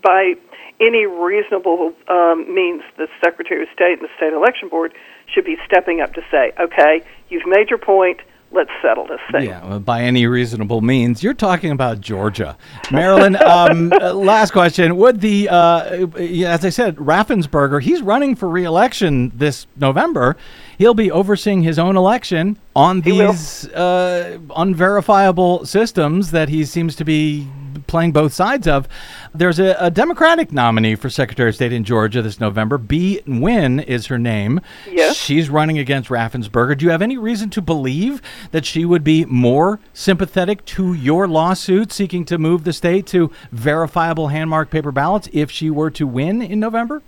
[0.01, 0.35] By
[0.79, 4.93] any reasonable um, means, the Secretary of State and the State Election Board
[5.33, 8.21] should be stepping up to say, okay, you've made your point,
[8.51, 9.43] let's settle this thing.
[9.43, 11.23] Yeah, well, by any reasonable means.
[11.23, 12.57] You're talking about Georgia,
[12.91, 13.35] Marilyn.
[13.43, 17.81] um, uh, last question: Would the, uh, as I said, Raffensperger?
[17.81, 20.37] He's running for re-election this November.
[20.77, 27.05] He'll be overseeing his own election on these uh, unverifiable systems that he seems to
[27.05, 27.47] be
[27.87, 28.87] playing both sides of.
[29.33, 32.77] There's a, a Democratic nominee for Secretary of State in Georgia this November.
[32.77, 34.61] Bee Nguyen is her name.
[34.89, 35.15] Yes.
[35.15, 36.77] She's running against Raffensperger.
[36.77, 41.27] Do you have any reason to believe that she would be more sympathetic to your
[41.27, 45.89] lawsuit seeking to move the state to verifiable hand marked paper ballots if she were
[45.91, 47.01] to win in November?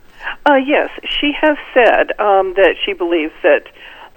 [0.46, 3.64] Uh, yes, she has said um, that she believes that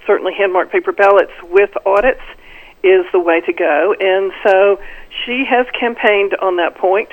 [0.07, 2.23] certainly hand marked paper ballots with audits
[2.83, 4.81] is the way to go, and so
[5.25, 7.11] she has campaigned on that point,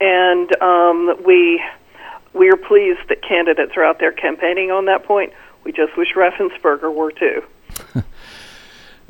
[0.00, 1.62] and um, we
[2.32, 5.32] we are pleased that candidates are out there campaigning on that point.
[5.64, 7.42] We just wish Raffensperger were too.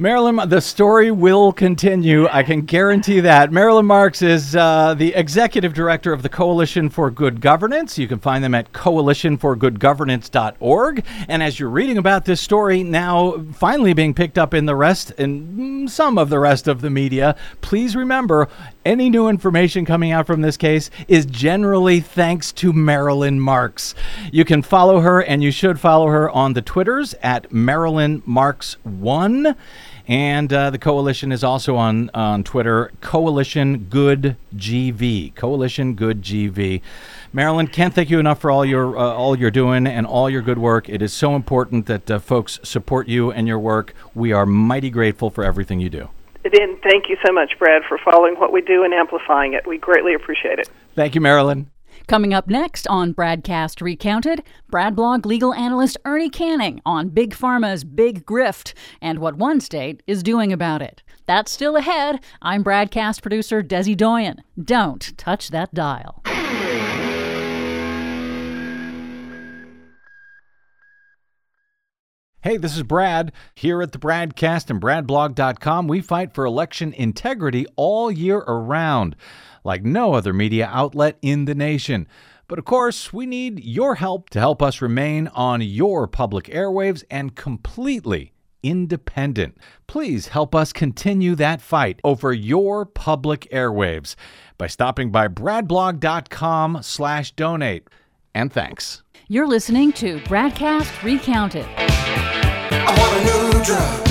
[0.02, 2.26] Marilyn, the story will continue.
[2.26, 3.52] I can guarantee that.
[3.52, 7.98] Marilyn Marks is uh, the executive director of the Coalition for Good Governance.
[7.98, 11.04] You can find them at coalitionforgoodgovernance.org.
[11.28, 15.12] And as you're reading about this story now finally being picked up in the rest
[15.18, 18.48] and some of the rest of the media, please remember
[18.84, 23.94] any new information coming out from this case is generally thanks to Marilyn Marks.
[24.32, 29.54] You can follow her and you should follow her on the Twitters at Marilyn Marks1.
[30.08, 35.34] And uh, the coalition is also on on Twitter, Coalition Good GV.
[35.34, 36.80] Coalition Good GV.
[37.32, 40.42] Marilyn, can't thank you enough for all your uh, all you're doing and all your
[40.42, 40.88] good work.
[40.88, 43.94] It is so important that uh, folks support you and your work.
[44.14, 46.08] We are mighty grateful for everything you do.
[46.44, 49.64] And thank you so much, Brad, for following what we do and amplifying it.
[49.66, 50.68] We greatly appreciate it.
[50.96, 51.70] Thank you, Marilyn.
[52.07, 58.26] Coming up next on Bradcast Recounted, Bradblog legal analyst Ernie Canning on Big Pharma's big
[58.26, 61.02] grift and what one state is doing about it.
[61.26, 62.20] That's still ahead.
[62.40, 64.42] I'm Bradcast producer Desi Doyen.
[64.62, 66.22] Don't touch that dial.
[72.42, 73.31] Hey, this is Brad.
[73.55, 79.14] Here at the Bradcast and BradBlog.com, we fight for election integrity all year around,
[79.64, 82.07] like no other media outlet in the nation.
[82.48, 87.05] But of course, we need your help to help us remain on your public airwaves
[87.11, 89.59] and completely independent.
[89.87, 94.14] Please help us continue that fight over your public airwaves
[94.59, 97.88] by stopping by bradblog.com slash donate.
[98.35, 99.03] And thanks.
[99.29, 101.66] You're listening to Bradcast Recounted.
[101.77, 104.09] I want a new drug.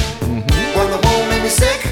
[0.76, 1.91] One that won't make me sick.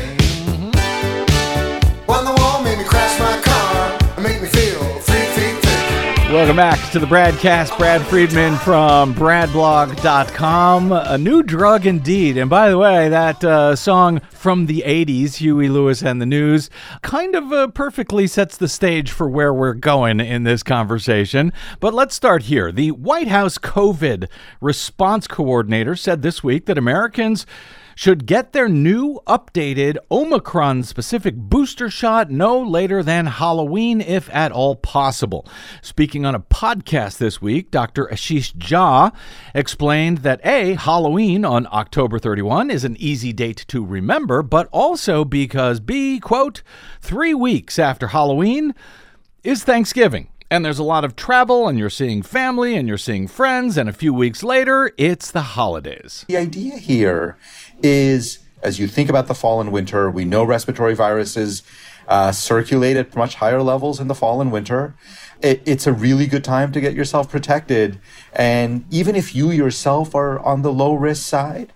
[6.32, 7.76] Welcome back to the BradCast.
[7.80, 10.92] Brad Friedman from BradBlog.com.
[10.92, 12.38] A new drug indeed.
[12.38, 16.70] And by the way, that uh, song from the 80s, Huey Lewis and the News,
[17.02, 21.52] kind of uh, perfectly sets the stage for where we're going in this conversation.
[21.80, 22.72] But let's start here.
[22.72, 24.28] The White House COVID
[24.62, 27.48] response coordinator said this week that Americans
[28.00, 34.54] should get their new updated Omicron specific booster shot no later than Halloween, if at
[34.54, 35.46] all possible.
[35.82, 38.06] Speaking on a podcast this week, Dr.
[38.06, 39.14] Ashish Jha
[39.54, 45.26] explained that A, Halloween on October 31 is an easy date to remember, but also
[45.26, 46.64] because B, quote,
[47.02, 48.74] three weeks after Halloween
[49.44, 50.30] is Thanksgiving.
[50.52, 53.88] And there's a lot of travel, and you're seeing family, and you're seeing friends, and
[53.88, 56.26] a few weeks later, it's the holidays.
[56.28, 57.38] The idea here
[57.84, 61.64] is as you think about the fall and winter, we know respiratory viruses
[62.08, 64.96] uh, circulate at much higher levels in the fall and winter.
[65.42, 68.00] It, it's a really good time to get yourself protected.
[68.34, 71.72] And even if you yourself are on the low risk side,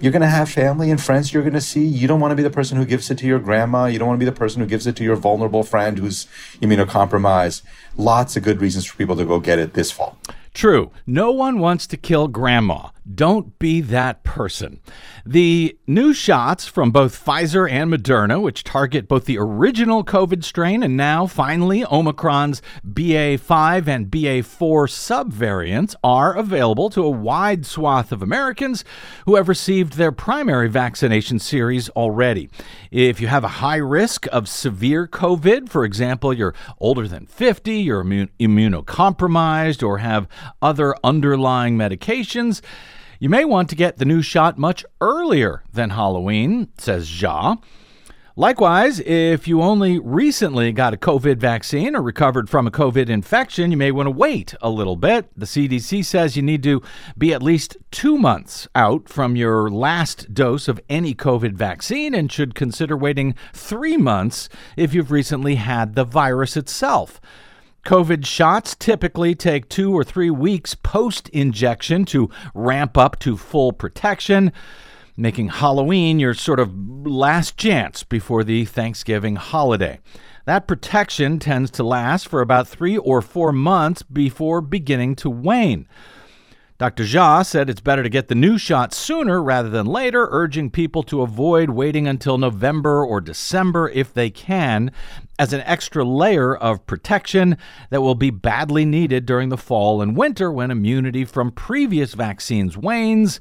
[0.00, 1.84] you're going to have family and friends you're going to see.
[1.84, 3.86] You don't want to be the person who gives it to your grandma.
[3.86, 6.26] You don't want to be the person who gives it to your vulnerable friend who's
[6.62, 7.62] immunocompromised.
[7.96, 10.16] Lots of good reasons for people to go get it this fall.
[10.54, 10.90] True.
[11.06, 12.90] No one wants to kill grandma.
[13.14, 14.80] Don't be that person.
[15.24, 20.82] The new shots from both Pfizer and Moderna, which target both the original COVID strain
[20.82, 28.22] and now finally Omicron's BA5 and BA4 subvariants, are available to a wide swath of
[28.22, 28.84] Americans
[29.24, 32.50] who have received their primary vaccination series already.
[32.90, 37.78] If you have a high risk of severe COVID, for example, you're older than 50,
[37.78, 40.28] you're immun- immunocompromised, or have
[40.60, 42.60] other underlying medications,
[43.18, 47.60] you may want to get the new shot much earlier than Halloween, says Jha.
[48.38, 53.72] Likewise, if you only recently got a COVID vaccine or recovered from a COVID infection,
[53.72, 55.28] you may want to wait a little bit.
[55.36, 56.80] The CDC says you need to
[57.18, 62.30] be at least two months out from your last dose of any COVID vaccine and
[62.30, 67.20] should consider waiting three months if you've recently had the virus itself.
[67.88, 73.72] COVID shots typically take two or three weeks post injection to ramp up to full
[73.72, 74.52] protection.
[75.16, 76.70] making Halloween your sort of
[77.06, 80.00] last chance before the Thanksgiving holiday.
[80.44, 85.88] That protection tends to last for about three or four months before beginning to wane.
[86.78, 87.02] Dr.
[87.02, 91.02] Jha said it's better to get the new shot sooner rather than later, urging people
[91.02, 94.92] to avoid waiting until November or December if they can,
[95.40, 97.56] as an extra layer of protection
[97.90, 102.76] that will be badly needed during the fall and winter when immunity from previous vaccines
[102.76, 103.40] wanes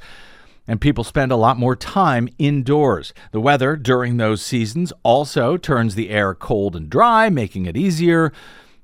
[0.67, 3.13] and people spend a lot more time indoors.
[3.31, 8.33] The weather during those seasons also turns the air cold and dry, making it easier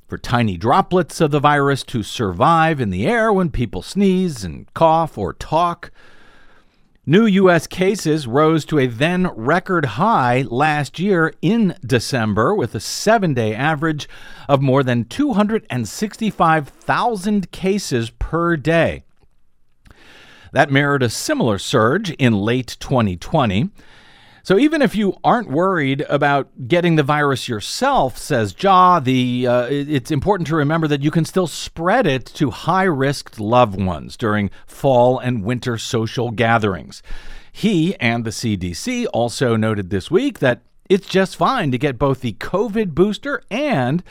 [0.07, 4.71] for tiny droplets of the virus to survive in the air when people sneeze and
[4.73, 5.91] cough or talk.
[7.05, 7.67] New U.S.
[7.67, 13.53] cases rose to a then record high last year in December, with a seven day
[13.53, 14.07] average
[14.47, 19.03] of more than 265,000 cases per day.
[20.53, 23.69] That mirrored a similar surge in late 2020.
[24.45, 30.11] So even if you aren't worried about getting the virus yourself, says the uh, it's
[30.11, 35.17] important to remember that you can still spread it to high-risk loved ones during fall
[35.17, 37.01] and winter social gatherings.
[37.53, 42.19] He and the CDC also noted this week that it's just fine to get both
[42.19, 44.03] the COVID booster and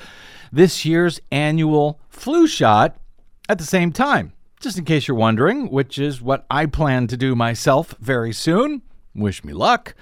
[0.50, 2.96] this year's annual flu shot
[3.50, 4.32] at the same time.
[4.60, 8.80] Just in case you're wondering, which is what I plan to do myself very soon.
[9.14, 9.94] Wish me luck.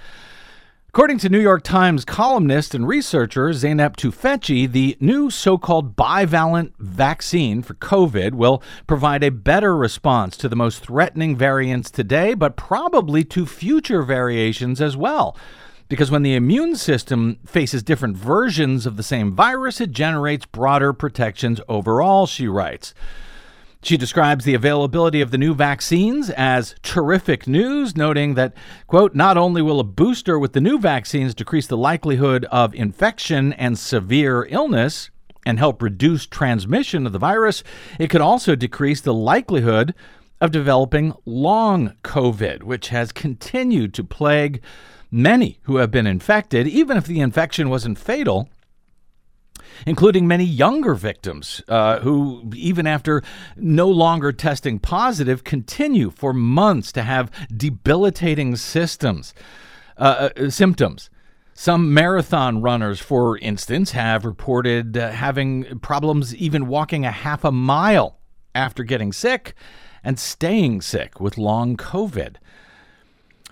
[0.87, 6.73] According to New York Times columnist and researcher Zeynep Tufekci, the new so called bivalent
[6.79, 12.57] vaccine for COVID will provide a better response to the most threatening variants today, but
[12.57, 15.37] probably to future variations as well.
[15.87, 20.93] Because when the immune system faces different versions of the same virus, it generates broader
[20.93, 22.93] protections overall, she writes.
[23.83, 28.53] She describes the availability of the new vaccines as terrific news, noting that,
[28.85, 33.53] quote, not only will a booster with the new vaccines decrease the likelihood of infection
[33.53, 35.09] and severe illness
[35.47, 37.63] and help reduce transmission of the virus,
[37.97, 39.95] it could also decrease the likelihood
[40.39, 44.61] of developing long COVID, which has continued to plague
[45.09, 48.47] many who have been infected, even if the infection wasn't fatal
[49.85, 53.21] including many younger victims uh, who, even after
[53.55, 59.33] no longer testing positive, continue for months to have debilitating systems,
[59.97, 61.09] uh, uh, symptoms.
[61.53, 67.51] Some marathon runners, for instance, have reported uh, having problems even walking a half a
[67.51, 68.17] mile
[68.55, 69.53] after getting sick
[70.03, 72.37] and staying sick with long COVID.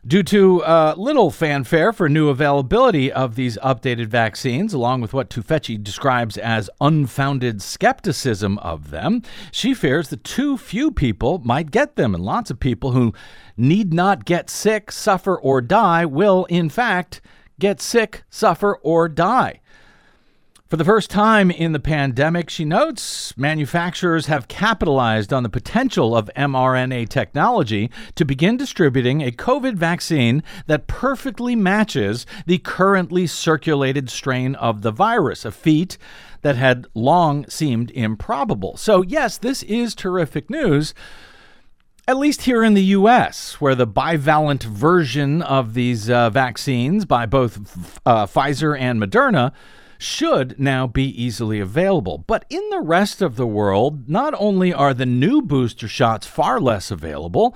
[0.08, 5.30] Due to uh, little fanfare for new availability of these updated vaccines, along with what
[5.30, 9.22] Tufekci describes as unfounded skepticism of them,
[9.52, 13.14] she fears that too few people might get them, and lots of people who
[13.58, 17.20] need not get sick, suffer, or die will, in fact,
[17.60, 19.60] get sick, suffer, or die.
[20.70, 26.16] For the first time in the pandemic, she notes, manufacturers have capitalized on the potential
[26.16, 34.12] of mRNA technology to begin distributing a COVID vaccine that perfectly matches the currently circulated
[34.12, 35.98] strain of the virus, a feat
[36.44, 38.78] that had long seemed improbable.
[38.78, 40.94] So, yes, this is terrific news
[42.08, 47.28] at least here in the U.S., where the bivalent version of these uh, vaccines by
[47.28, 47.58] both
[48.04, 49.52] uh, Pfizer and Moderna
[50.00, 52.24] should now be easily available.
[52.26, 56.60] But in the rest of the world, not only are the new booster shots far
[56.60, 57.54] less available,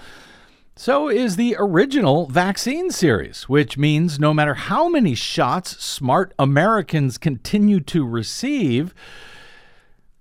[0.76, 7.18] so is the original vaccine series, which means no matter how many shots smart Americans
[7.18, 8.94] continue to receive,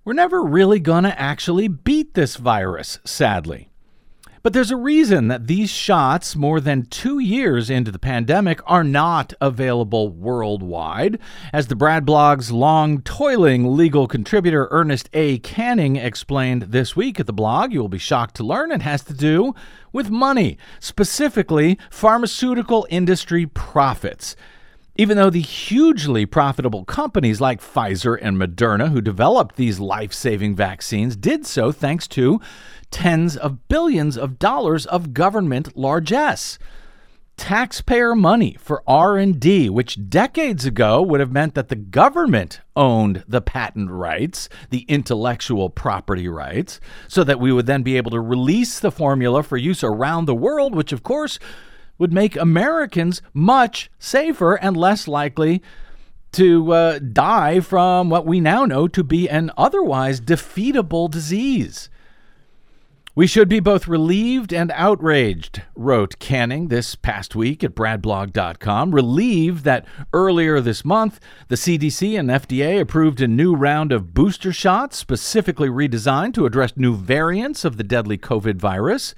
[0.05, 3.69] we're never really going to actually beat this virus, sadly.
[4.43, 8.83] But there's a reason that these shots, more than two years into the pandemic, are
[8.83, 11.17] not available worldwide.
[11.53, 15.39] As the Brad blog's long toiling legal contributor Ernest A.
[15.39, 19.01] Canning explained this week at the blog, you will be shocked to learn it has
[19.05, 19.55] to do
[19.93, 24.35] with money, specifically pharmaceutical industry profits.
[24.95, 30.55] Even though the hugely profitable companies like Pfizer and Moderna, who developed these life saving
[30.55, 32.39] vaccines, did so thanks to
[32.93, 36.59] tens of billions of dollars of government largesse.
[37.35, 43.41] Taxpayer money for R&D which decades ago would have meant that the government owned the
[43.41, 48.79] patent rights the intellectual property rights so that we would then be able to release
[48.79, 51.39] the formula for use around the world which of course
[51.97, 55.63] would make Americans much safer and less likely
[56.33, 61.89] to uh, die from what we now know to be an otherwise defeatable disease
[63.15, 68.89] We should be both relieved and outraged, wrote Canning this past week at bradblog.com.
[68.89, 74.51] Relieved that earlier this month, the CDC and FDA approved a new round of booster
[74.51, 79.13] shots specifically redesigned to address new variants of the deadly COVID virus.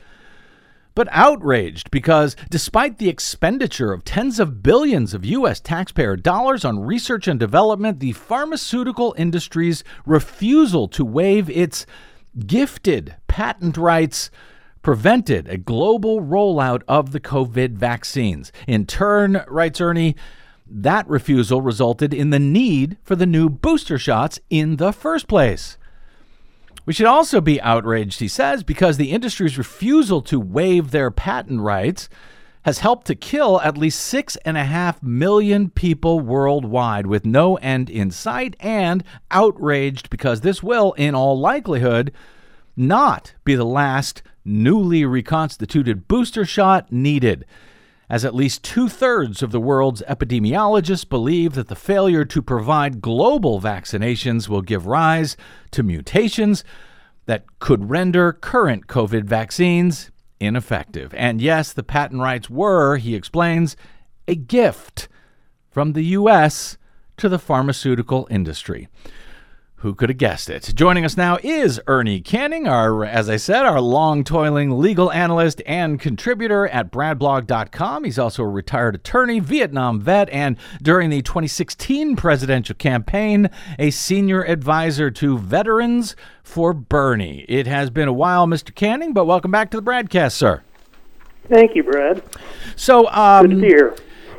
[0.94, 5.62] But outraged because despite the expenditure of tens of billions of U.S.
[5.62, 11.86] taxpayer dollars on research and development, the pharmaceutical industry's refusal to waive its
[12.46, 14.30] gifted patent rights
[14.82, 18.52] prevented a global rollout of the COVID vaccines.
[18.68, 20.16] In turn, writes Ernie,
[20.68, 25.78] that refusal resulted in the need for the new booster shots in the first place.
[26.86, 31.62] We should also be outraged, he says, because the industry's refusal to waive their patent
[31.62, 32.10] rights
[32.66, 37.58] has helped to kill at least six and a half million people worldwide with no
[37.58, 42.12] end in sight, and outraged because this will, in all likelihood,
[42.76, 47.46] not be the last newly reconstituted booster shot needed,
[48.10, 53.00] as at least two thirds of the world's epidemiologists believe that the failure to provide
[53.00, 55.38] global vaccinations will give rise
[55.70, 56.64] to mutations
[57.28, 60.10] that could render current COVID vaccines
[60.40, 61.14] ineffective.
[61.16, 63.76] And yes, the patent rights were, he explains,
[64.28, 65.08] a gift
[65.70, 66.78] from the U.S.
[67.18, 68.88] to the pharmaceutical industry.
[69.86, 70.72] Who could have guessed it?
[70.74, 75.62] Joining us now is Ernie Canning, our, as I said, our long toiling legal analyst
[75.64, 78.04] and contributor at bradblog.com.
[78.04, 84.42] He's also a retired attorney, Vietnam vet, and during the 2016 presidential campaign, a senior
[84.44, 87.46] advisor to veterans for Bernie.
[87.48, 88.74] It has been a while, Mr.
[88.74, 90.64] Canning, but welcome back to the BradCast, sir.
[91.48, 92.24] Thank you, Brad.
[92.76, 93.96] So, um, Good to be here.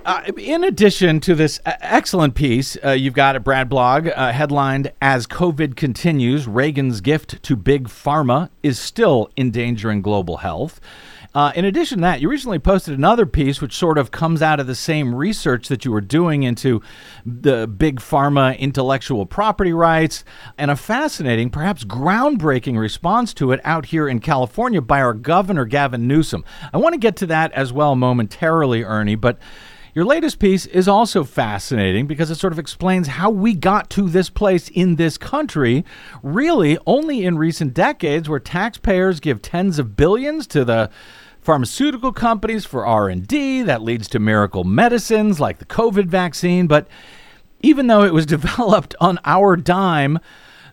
[0.07, 4.93] Uh, in addition to this excellent piece uh, you've got a Brad Blog, uh, headlined
[5.03, 10.81] As COVID Continues, Reagan's Gift to Big Pharma is Still Endangering Global Health.
[11.35, 14.61] Uh, in addition to that, you recently posted another piece which sort of comes out
[14.61, 16.81] of the same research that you were doing into
[17.27, 20.25] the big pharma intellectual property rights
[20.57, 25.65] and a fascinating, perhaps groundbreaking response to it out here in California by our governor,
[25.65, 26.45] Gavin Newsom.
[26.73, 29.39] I want to get to that as well momentarily, Ernie, but
[29.97, 34.11] your latest piece is also fascinating because it sort of explains how we got to
[34.11, 35.87] this place in this country,
[36.23, 40.91] really only in recent decades where taxpayers give tens of billions to the
[41.41, 46.87] pharmaceutical companies for R&D that leads to miracle medicines like the COVID vaccine, but
[47.63, 50.19] even though it was developed on our dime,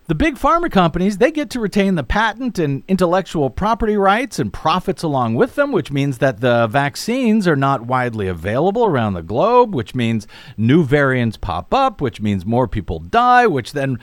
[0.08, 4.52] the big pharma companies, they get to retain the patent and intellectual property rights and
[4.52, 9.24] profits along with them, which means that the vaccines are not widely available around the
[9.24, 10.28] globe, which means
[10.58, 13.98] new variants pop up, which means more people die, which then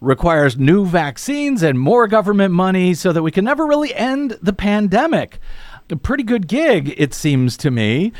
[0.00, 4.52] requires new vaccines and more government money so that we can never really end the
[4.52, 5.40] pandemic.
[5.90, 8.12] A pretty good gig, it seems to me.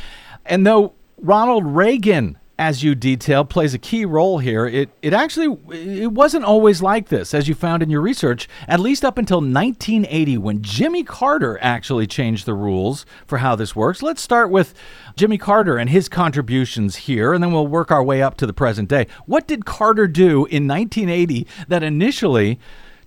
[0.44, 4.66] And though Ronald Reagan as you detail, plays a key role here.
[4.66, 8.48] It it actually it wasn't always like this, as you found in your research.
[8.68, 13.74] At least up until 1980, when Jimmy Carter actually changed the rules for how this
[13.74, 14.02] works.
[14.02, 14.74] Let's start with
[15.16, 18.52] Jimmy Carter and his contributions here, and then we'll work our way up to the
[18.52, 19.06] present day.
[19.26, 22.58] What did Carter do in 1980 that initially?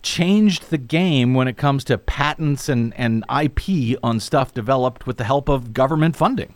[0.03, 5.17] changed the game when it comes to patents and, and IP on stuff developed with
[5.17, 6.53] the help of government funding.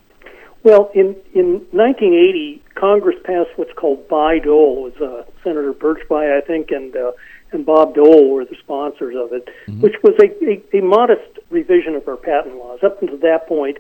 [0.64, 4.88] Well, in, in 1980, Congress passed what's called Bayh-Dole.
[4.88, 7.12] It was uh, Senator Birch Bayh, I think, and uh,
[7.52, 9.82] and Bob Dole were the sponsors of it, mm-hmm.
[9.82, 12.80] which was a, a, a modest revision of our patent laws.
[12.82, 13.78] Up until that point,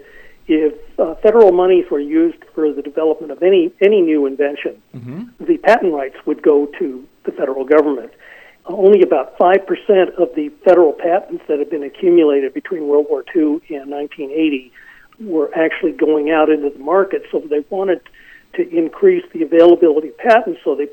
[0.48, 5.24] if uh, federal monies were used for the development of any any new invention, mm-hmm.
[5.44, 8.12] the patent rights would go to the federal government.
[8.68, 13.24] Only about five percent of the federal patents that had been accumulated between World War
[13.36, 14.72] II and 1980
[15.22, 17.24] were actually going out into the market.
[17.32, 18.02] So they wanted
[18.54, 20.60] to increase the availability of patents.
[20.64, 20.88] So they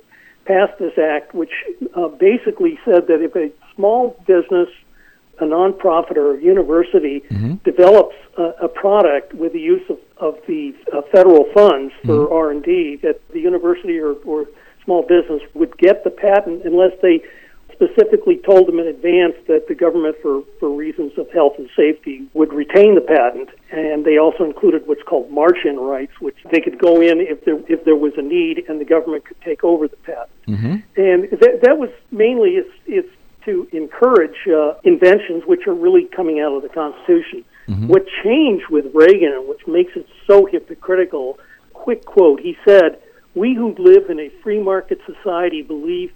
[0.44, 1.52] passed this act, which
[1.94, 4.68] uh, basically said that if a small business,
[5.40, 7.54] a nonprofit, or a university mm-hmm.
[7.64, 12.32] develops a, a, product with the use of, of the uh, federal funds for mm-hmm.
[12.32, 14.46] R and D, that the university or, or
[14.84, 17.22] small business would get the patent unless they
[17.79, 22.26] specifically told them in advance that the government, for, for reasons of health and safety,
[22.35, 23.49] would retain the patent.
[23.70, 27.61] And they also included what's called march-in rights, which they could go in if there
[27.68, 30.31] if there was a need, and the government could take over the patent.
[30.49, 30.74] Mm-hmm.
[30.97, 33.09] And that that was mainly it's it's
[33.45, 37.45] to encourage uh, inventions which are really coming out of the Constitution.
[37.68, 37.87] Mm-hmm.
[37.87, 41.39] What changed with Reagan, and which makes it so hypocritical,
[41.74, 42.99] quick quote: He said,
[43.37, 46.12] "We who live in a free market society believe."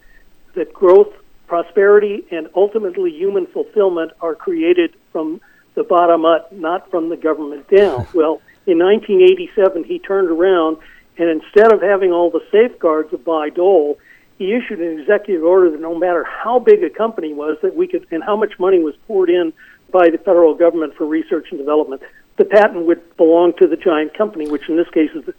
[0.55, 1.09] that growth
[1.53, 5.39] prosperity and ultimately human fulfillment are created from
[5.75, 8.07] the bottom up, not from the government down.
[8.15, 10.79] well, in 1987, he turned around
[11.19, 13.99] and instead of having all the safeguards of Bayh-Dole,
[14.39, 17.87] he issued an executive order that no matter how big a company was, that we
[17.87, 19.53] could and how much money was poured in
[19.91, 22.01] by the federal government for research and development,
[22.39, 25.35] the patent would belong to the giant company, which in this case is the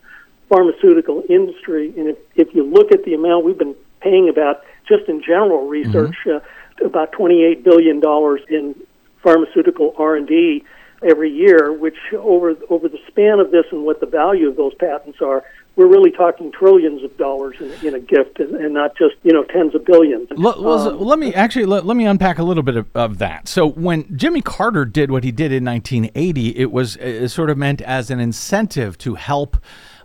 [0.48, 1.92] pharmaceutical industry.
[1.98, 5.68] And if, if you look at the amount we've been paying about just in general
[5.68, 6.40] research, uh,
[6.86, 8.76] about 28 billion dollars in
[9.22, 10.64] pharmaceutical R&D
[11.02, 14.74] every year, which over over the span of this and what the value of those
[14.76, 15.44] patents are,
[15.76, 19.34] we're really talking trillions of dollars in, in a gift and, and, not just you
[19.34, 20.30] know tens of billions.
[20.36, 23.48] Let, um, let me actually let, let me unpack a little bit of, of, that.
[23.48, 27.58] So when Jimmy Carter did what he did in 1980, it was uh, sort of
[27.58, 29.58] meant as an incentive to help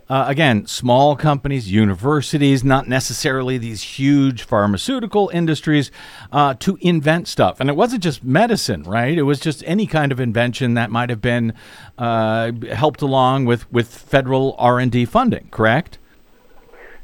[0.09, 5.91] uh, again, small companies, universities, not necessarily these huge pharmaceutical industries,
[6.31, 7.59] uh, to invent stuff.
[7.59, 9.17] And it wasn't just medicine, right?
[9.17, 11.53] It was just any kind of invention that might have been
[11.97, 15.47] uh, helped along with, with federal R and D funding.
[15.51, 15.99] Correct?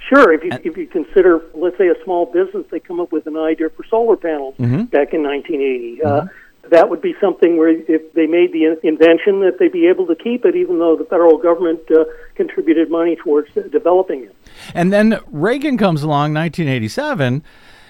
[0.09, 0.33] Sure.
[0.33, 3.37] If you if you consider, let's say, a small business, they come up with an
[3.37, 4.83] idea for solar panels mm-hmm.
[4.83, 6.03] back in 1980.
[6.03, 6.27] Uh, mm-hmm
[6.71, 10.15] that would be something where if they made the invention that they'd be able to
[10.15, 12.05] keep it even though the federal government uh,
[12.35, 14.35] contributed money towards developing it.
[14.73, 17.43] And then reagan comes along 1987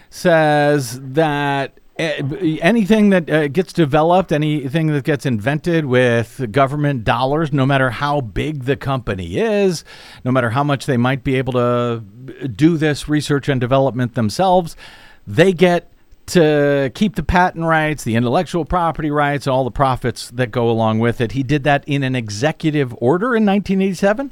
[0.10, 2.22] says that eh,
[2.62, 8.22] anything that uh, gets developed anything that gets invented with government dollars no matter how
[8.22, 9.84] big the company is
[10.24, 12.04] no matter how much they might be able to
[12.48, 14.78] do this research and development themselves
[15.28, 15.92] they get
[16.28, 21.00] to keep the patent rights, the intellectual property rights, all the profits that go along
[21.00, 21.34] with it.
[21.34, 24.32] He did that in an executive order in 1987?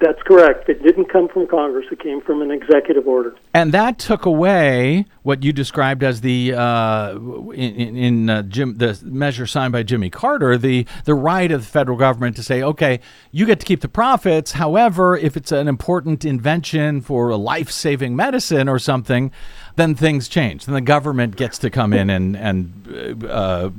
[0.00, 0.68] That's correct.
[0.68, 1.86] It didn't come from Congress.
[1.90, 3.34] It came from an executive order.
[3.54, 7.16] And that took away what you described as the uh,
[7.52, 11.66] in, in uh, Jim, the measure signed by Jimmy Carter, the the right of the
[11.66, 12.98] federal government to say, okay,
[13.30, 14.52] you get to keep the profits.
[14.52, 19.30] However, if it's an important invention for a life saving medicine or something,
[19.76, 20.66] then things change.
[20.66, 23.70] Then the government gets to come in and and uh,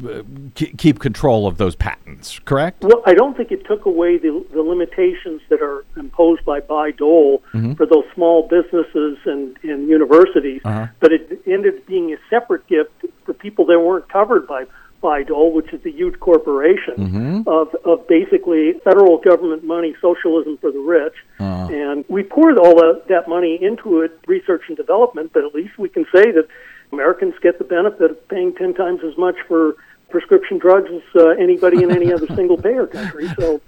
[0.55, 2.39] keep control of those patents.
[2.39, 2.83] Correct?
[2.83, 7.43] Well, I don't think it took away the the limitations that are imposed by Bayh-Dole
[7.53, 7.73] mm-hmm.
[7.73, 10.87] for those small businesses and, and universities, uh-huh.
[10.99, 12.91] but it ended up being a separate gift
[13.25, 14.65] for people that weren't covered by
[15.05, 17.41] Which is the huge corporation mm-hmm.
[17.47, 21.13] of, of basically federal government money, socialism for the rich.
[21.39, 21.67] Uh-huh.
[21.71, 25.77] And we poured all the, that money into it, research and development, but at least
[25.77, 26.47] we can say that
[26.91, 29.75] Americans get the benefit of paying 10 times as much for
[30.09, 33.29] prescription drugs as uh, anybody in any other single payer country.
[33.39, 33.61] So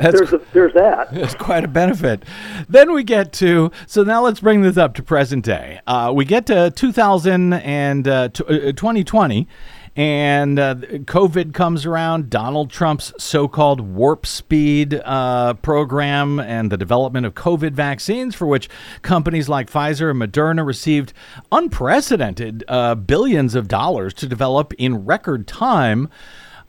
[0.00, 1.08] there's, a, there's that.
[1.12, 2.24] It's quite a benefit.
[2.68, 5.80] Then we get to, so now let's bring this up to present day.
[5.86, 12.28] Uh, we get to 2000 and uh, t- 2020 uh, and uh, COVID comes around.
[12.28, 18.46] Donald Trump's so called warp speed uh, program and the development of COVID vaccines, for
[18.46, 18.68] which
[19.00, 21.14] companies like Pfizer and Moderna received
[21.50, 26.10] unprecedented uh, billions of dollars to develop in record time.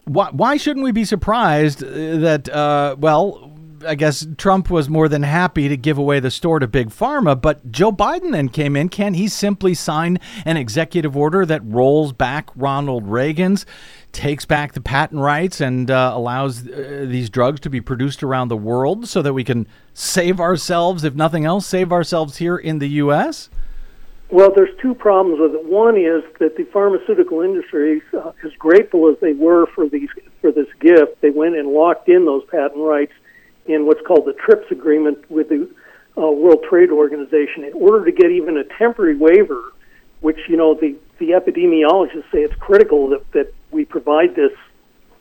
[0.05, 5.07] Why, why shouldn't we be surprised uh, that, uh, well, I guess Trump was more
[5.07, 8.75] than happy to give away the store to Big Pharma, but Joe Biden then came
[8.75, 8.89] in.
[8.89, 13.65] Can he simply sign an executive order that rolls back Ronald Reagan's,
[14.11, 18.47] takes back the patent rights, and uh, allows uh, these drugs to be produced around
[18.47, 22.79] the world so that we can save ourselves, if nothing else, save ourselves here in
[22.79, 23.49] the U.S.?
[24.29, 25.65] Well, there's two problems with it.
[25.65, 30.09] One is that the pharmaceutical industry, uh, as grateful as they were for these
[30.41, 33.13] for this gift, they went and locked in those patent rights
[33.67, 35.69] in what's called the TRIPS agreement with the
[36.17, 39.61] uh, World Trade Organization in order to get even a temporary waiver,
[40.21, 44.51] which you know the the epidemiologists say it's critical that that we provide this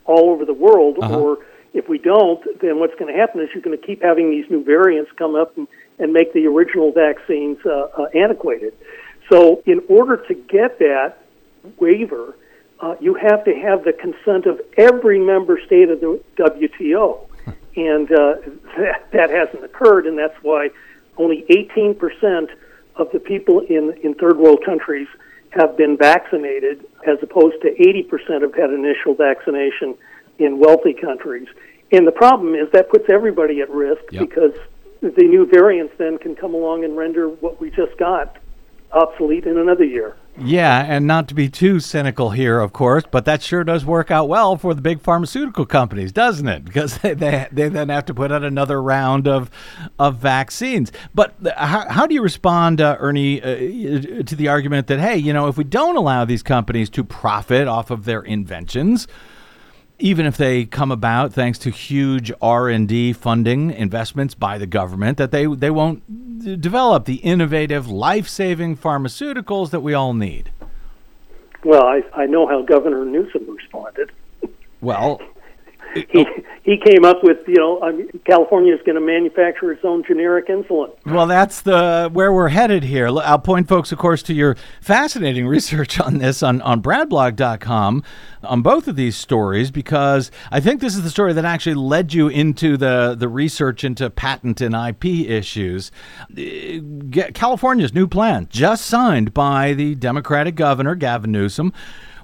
[0.05, 1.19] all over the world, uh-huh.
[1.19, 1.37] or
[1.73, 4.49] if we don't, then what's going to happen is you're going to keep having these
[4.49, 5.67] new variants come up and,
[5.99, 8.73] and make the original vaccines uh, uh, antiquated.
[9.29, 11.17] So, in order to get that
[11.77, 12.35] waiver,
[12.79, 17.26] uh, you have to have the consent of every member state of the WTO
[17.77, 18.35] and uh,
[18.77, 20.69] that, that hasn't occurred, and that's why
[21.17, 22.49] only 18%
[22.95, 25.07] of the people in, in third world countries
[25.51, 29.95] have been vaccinated, as opposed to 80% have had initial vaccination
[30.39, 31.47] in wealthy countries.
[31.91, 34.27] And the problem is that puts everybody at risk yep.
[34.27, 34.53] because
[35.01, 38.37] the new variants then can come along and render what we just got
[38.91, 40.15] obsolete in another year.
[40.39, 44.11] Yeah, and not to be too cynical here, of course, but that sure does work
[44.11, 46.65] out well for the big pharmaceutical companies, doesn't it?
[46.77, 49.49] Because they, they, they then have to put out another round of
[49.97, 50.91] of vaccines.
[51.15, 55.33] But how, how do you respond, uh, Ernie, uh, to the argument that hey, you
[55.33, 59.07] know, if we don't allow these companies to profit off of their inventions,
[59.99, 65.31] even if they come about thanks to huge R&D funding investments by the government that
[65.31, 70.51] they they won't d- develop the innovative life-saving pharmaceuticals that we all need.
[71.63, 74.11] Well, I, I know how Governor Newsom responded.
[74.79, 75.19] Well,
[75.93, 76.25] He
[76.63, 80.47] he came up with you know I California is going to manufacture its own generic
[80.47, 80.91] insulin.
[81.05, 83.07] well that's the where we're headed here.
[83.07, 88.03] I'll point folks of course to your fascinating research on this on on bradblog.com
[88.43, 92.13] on both of these stories because I think this is the story that actually led
[92.13, 95.91] you into the the research into patent and IP issues.
[96.31, 101.73] Uh, California's new plan just signed by the Democratic governor Gavin Newsom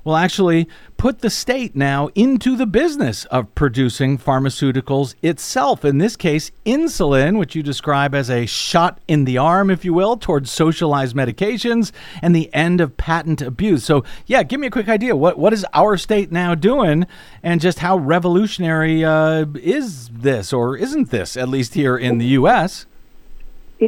[0.04, 5.84] will actually put the state now into the business of producing pharmaceuticals itself.
[5.84, 9.94] In this case, insulin, which you describe as a shot in the arm, if you
[9.94, 11.92] will, towards socialized medications
[12.22, 13.84] and the end of patent abuse.
[13.84, 15.16] So, yeah, give me a quick idea.
[15.16, 17.06] What what is our state now doing,
[17.42, 22.28] and just how revolutionary uh, is this, or isn't this, at least here in the
[22.28, 22.86] U.S.?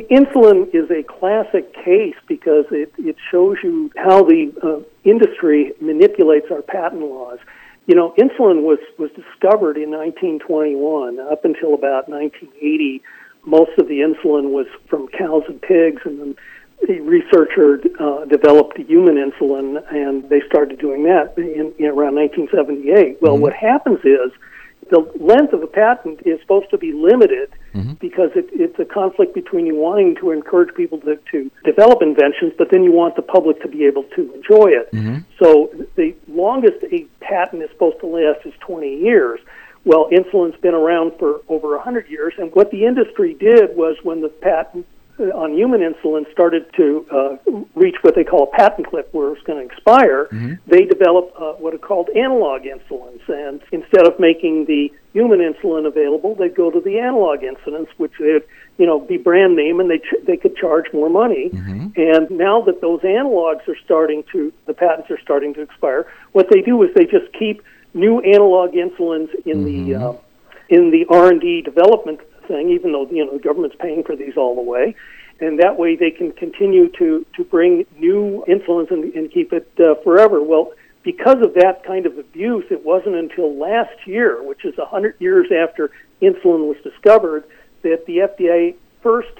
[0.10, 6.48] Insulin is a classic case because it, it shows you how the uh, industry manipulates
[6.52, 7.40] our patent laws.
[7.88, 11.20] You know, insulin was, was discovered in 1921.
[11.20, 13.02] Up until about 1980,
[13.46, 16.36] most of the insulin was from cows and pigs, and then
[16.88, 23.22] the researcher uh, developed human insulin, and they started doing that in, in around 1978.
[23.22, 24.32] Well, what happens is
[24.90, 27.94] the length of a patent is supposed to be limited mm-hmm.
[27.94, 32.54] because it, it's a conflict between you wanting to encourage people to, to develop inventions,
[32.58, 34.92] but then you want the public to be able to enjoy it.
[34.92, 35.18] Mm-hmm.
[35.42, 39.40] So the longest a patent is supposed to last is 20 years.
[39.86, 44.22] Well, insulin's been around for over 100 years, and what the industry did was when
[44.22, 44.86] the patent
[45.20, 47.38] on human insulin started to uh,
[47.76, 50.28] reach what they call a patent cliff where it's going to expire,
[50.68, 53.22] they developed uh, what are called analog insulins.
[53.30, 58.12] And instead of making the human insulin available, they'd go to the analog insulins, which
[58.20, 58.44] would,
[58.78, 61.50] you know, be brand name, and they ch- they could charge more money.
[61.96, 66.50] And now that those analogs are starting to, the patents are starting to expire, what
[66.52, 67.64] they do is they just keep
[67.94, 70.14] new analog insulins in the uh,
[70.68, 74.16] in the R and D development thing, even though you know the government's paying for
[74.16, 74.96] these all the way,
[75.40, 79.70] and that way they can continue to to bring new insulins and, and keep it
[79.80, 80.42] uh, forever.
[80.42, 80.74] Well,
[81.04, 85.16] because of that kind of abuse, it wasn't until last year, which is a hundred
[85.20, 85.92] years after
[86.22, 87.44] insulin was discovered,
[87.84, 89.38] that the FDA first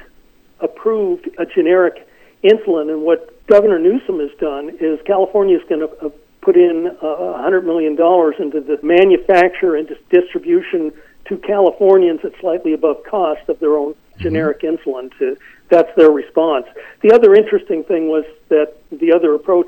[0.60, 2.08] approved a generic
[2.44, 2.92] insulin.
[2.92, 6.10] And what Governor Newsom has done is California is going to uh,
[6.42, 10.94] put in uh, $100 million into the manufacture and distribution
[11.26, 15.12] to Californians at slightly above cost of their own generic insulin.
[15.20, 15.38] To
[15.70, 16.66] that's their response.
[17.02, 19.68] The other interesting thing was that the other approach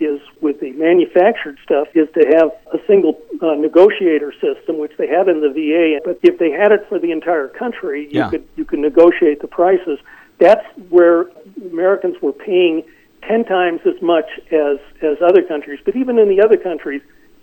[0.00, 5.06] is with the manufactured stuff is to have a single uh, negotiator system, which they
[5.06, 6.00] had in the VA.
[6.04, 8.30] But if they had it for the entire country, you Yeah.
[8.30, 9.98] could you could negotiate the prices.
[10.38, 11.28] That's where
[11.70, 12.82] Americans were paying
[13.22, 15.80] ten times as much as as other countries.
[15.84, 17.02] But even in the other countries,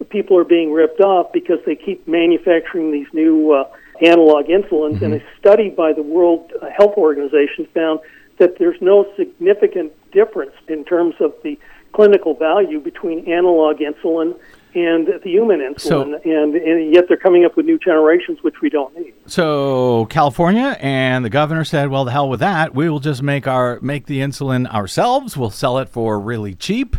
[0.10, 3.66] people are being ripped off because they keep manufacturing these new uh,
[4.01, 5.01] analog insulins.
[5.01, 7.99] And a study by the World Health Organization found
[8.38, 11.58] that there's no significant difference in terms of the
[11.93, 14.36] clinical value between analog insulin
[14.76, 18.60] and the human insulin, So- and, and yet they're coming up with new generations which
[18.62, 19.14] we don't need.
[19.28, 22.74] So California and the governor said, "Well, the hell with that.
[22.74, 25.38] We will just make our make the insulin ourselves.
[25.38, 26.97] We'll sell it for really cheap."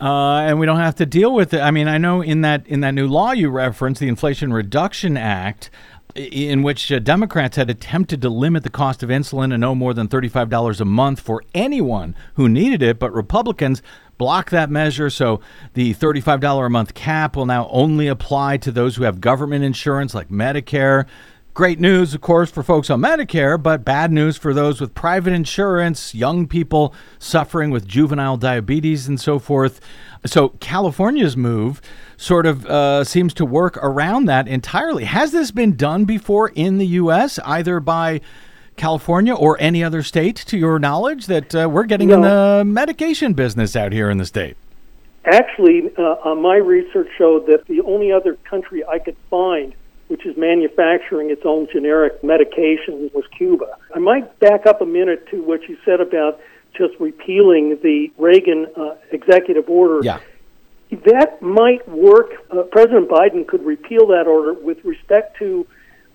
[0.00, 1.60] Uh, and we don't have to deal with it.
[1.60, 5.16] I mean, I know in that in that new law you referenced, the Inflation Reduction
[5.16, 5.70] Act,
[6.14, 9.94] in which uh, Democrats had attempted to limit the cost of insulin to no more
[9.94, 13.82] than thirty-five dollars a month for anyone who needed it, but Republicans
[14.18, 15.10] blocked that measure.
[15.10, 15.40] So
[15.74, 19.64] the thirty-five dollar a month cap will now only apply to those who have government
[19.64, 21.06] insurance, like Medicare.
[21.58, 25.32] Great news, of course, for folks on Medicare, but bad news for those with private
[25.32, 29.80] insurance, young people suffering with juvenile diabetes, and so forth.
[30.24, 31.82] So, California's move
[32.16, 35.02] sort of uh, seems to work around that entirely.
[35.02, 38.20] Has this been done before in the U.S., either by
[38.76, 43.32] California or any other state, to your knowledge, that uh, we're getting in the medication
[43.32, 44.56] business out here in the state?
[45.24, 49.74] Actually, uh, uh, my research showed that the only other country I could find
[50.08, 53.66] which is manufacturing its own generic medication was Cuba.
[53.94, 56.40] I might back up a minute to what you said about
[56.76, 60.00] just repealing the Reagan uh, executive order.
[60.02, 60.20] Yeah.
[60.90, 62.30] That might work.
[62.50, 65.66] Uh, President Biden could repeal that order with respect to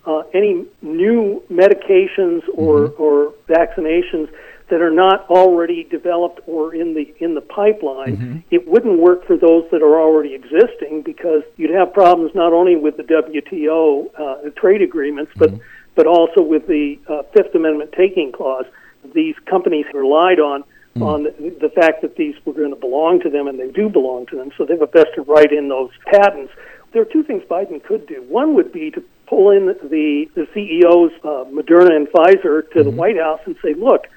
[0.06, 4.30] uh, any new medications or, or vaccinations
[4.74, 8.44] that are not already developed or in the in the pipeline.
[8.50, 12.76] It wouldn't work for those that are already existing because you'd have problems not only
[12.76, 15.52] with the WTO uh, trade agreements, but
[15.94, 18.66] but also with the uh, Fifth Amendment taking clause.
[19.14, 20.64] These companies relied on
[21.02, 23.90] on the, the fact that these were going to belong to them, and they do
[23.90, 26.52] belong to them, so they have a vested right in those patents.
[26.94, 28.24] There are two things Biden could do.
[28.28, 32.90] One would be to pull in the the CEOs, uh, Moderna and Pfizer, to the
[32.90, 34.08] White House and say, "Look,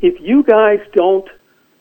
[0.00, 1.28] if you guys don't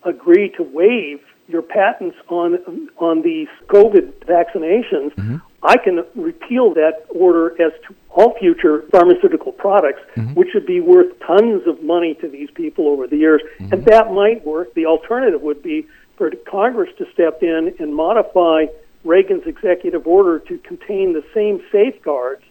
[0.04, 5.38] agree to waive your patents on on these COVID vaccinations, mm-hmm.
[5.64, 10.34] I can repeal that order as to all future pharmaceutical products, mm-hmm.
[10.34, 13.42] which would be worth tons of money to these people over the years.
[13.60, 13.74] Mm-hmm.
[13.74, 14.74] And that might work.
[14.74, 15.88] The alternative would be
[16.18, 18.66] for Congress to step in and modify
[19.04, 22.44] Reagan's executive order to contain the same safeguards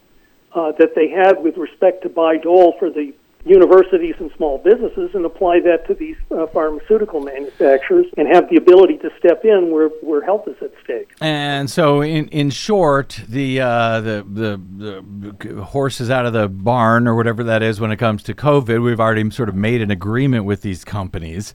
[0.54, 3.12] uh, that they had with respect to Bayh-Dole for the
[3.46, 8.56] universities and small businesses and apply that to these uh, pharmaceutical manufacturers and have the
[8.56, 11.12] ability to step in where, where health is at stake.
[11.20, 16.48] And so, in in short, the uh, the, the the horse is out of the
[16.48, 18.82] barn or whatever that is when it comes to COVID.
[18.82, 21.54] We've already sort of made an agreement with these companies.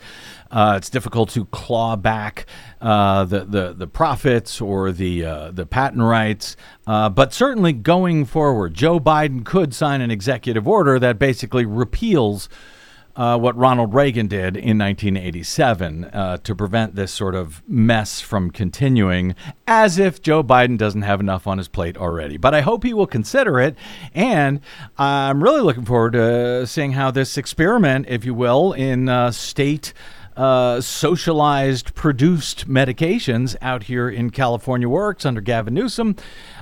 [0.52, 2.46] Uh, it's difficult to claw back
[2.82, 8.26] uh, the, the the profits or the uh, the patent rights, uh, but certainly going
[8.26, 12.48] forward, Joe Biden could sign an executive order that basically repeals
[13.16, 18.52] uh, what Ronald Reagan did in 1987 uh, to prevent this sort of mess from
[18.52, 19.36] continuing,
[19.68, 22.38] as if Joe Biden doesn't have enough on his plate already.
[22.38, 23.76] But I hope he will consider it,
[24.14, 24.62] and
[24.98, 29.94] I'm really looking forward to seeing how this experiment, if you will, in uh, state.
[30.36, 36.16] Uh, socialized produced medications out here in California works under Gavin Newsom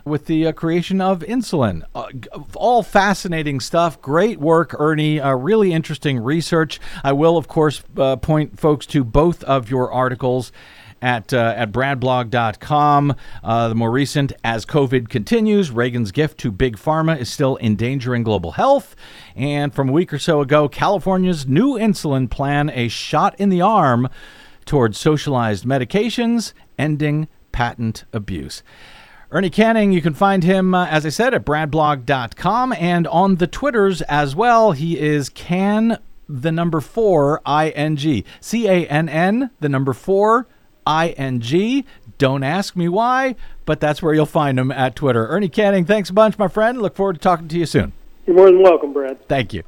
[0.03, 1.83] with the uh, creation of insulin.
[1.93, 2.07] Uh,
[2.55, 4.01] all fascinating stuff.
[4.01, 5.19] Great work, Ernie.
[5.19, 6.79] Uh, really interesting research.
[7.03, 10.51] I will, of course, uh, point folks to both of your articles
[11.01, 13.15] at uh, at bradblog.com.
[13.43, 18.23] Uh, the more recent, as COVID continues, Reagan's gift to big pharma is still endangering
[18.23, 18.95] global health.
[19.35, 23.61] And from a week or so ago, California's new insulin plan, a shot in the
[23.61, 24.09] arm
[24.65, 28.63] towards socialized medications, ending patent abuse.
[29.31, 33.45] Ernie Canning, you can find him, uh, as I said, at bradblog.com and on the
[33.45, 34.71] Twitters as well.
[34.71, 40.47] He is can the number four ing c a n n the number four
[41.17, 41.85] ing.
[42.17, 43.35] Don't ask me why,
[43.65, 45.27] but that's where you'll find him at Twitter.
[45.27, 46.81] Ernie Canning, thanks a bunch, my friend.
[46.81, 47.93] Look forward to talking to you soon.
[48.25, 49.27] You're more than welcome, Brad.
[49.27, 49.63] Thank you.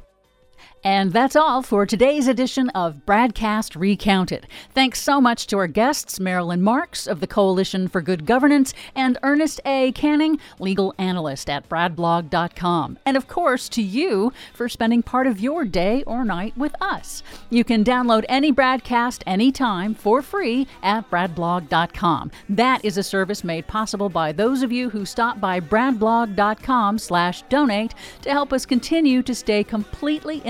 [0.84, 4.48] And that's all for today's edition of Bradcast Recounted.
[4.74, 9.16] Thanks so much to our guests, Marilyn Marks of the Coalition for Good Governance and
[9.22, 9.92] Ernest A.
[9.92, 12.98] Canning, legal analyst at bradblog.com.
[13.06, 17.22] And of course, to you for spending part of your day or night with us.
[17.48, 22.32] You can download any broadcast anytime for free at bradblog.com.
[22.48, 27.42] That is a service made possible by those of you who stop by bradblog.com slash
[27.42, 30.42] donate to help us continue to stay completely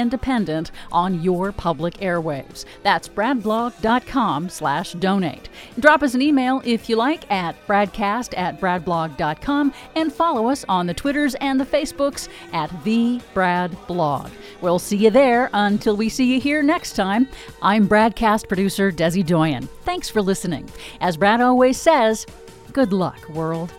[0.91, 2.65] on your public airwaves.
[2.83, 5.49] That's bradblog.com slash donate.
[5.79, 10.87] Drop us an email if you like at bradcast at bradblog.com and follow us on
[10.87, 14.31] the Twitters and the Facebooks at the Brad Blog.
[14.61, 17.29] We'll see you there until we see you here next time.
[17.61, 19.69] I'm Bradcast producer Desi Doyen.
[19.85, 20.69] Thanks for listening.
[21.01, 22.27] As Brad always says,
[22.73, 23.73] good luck, world.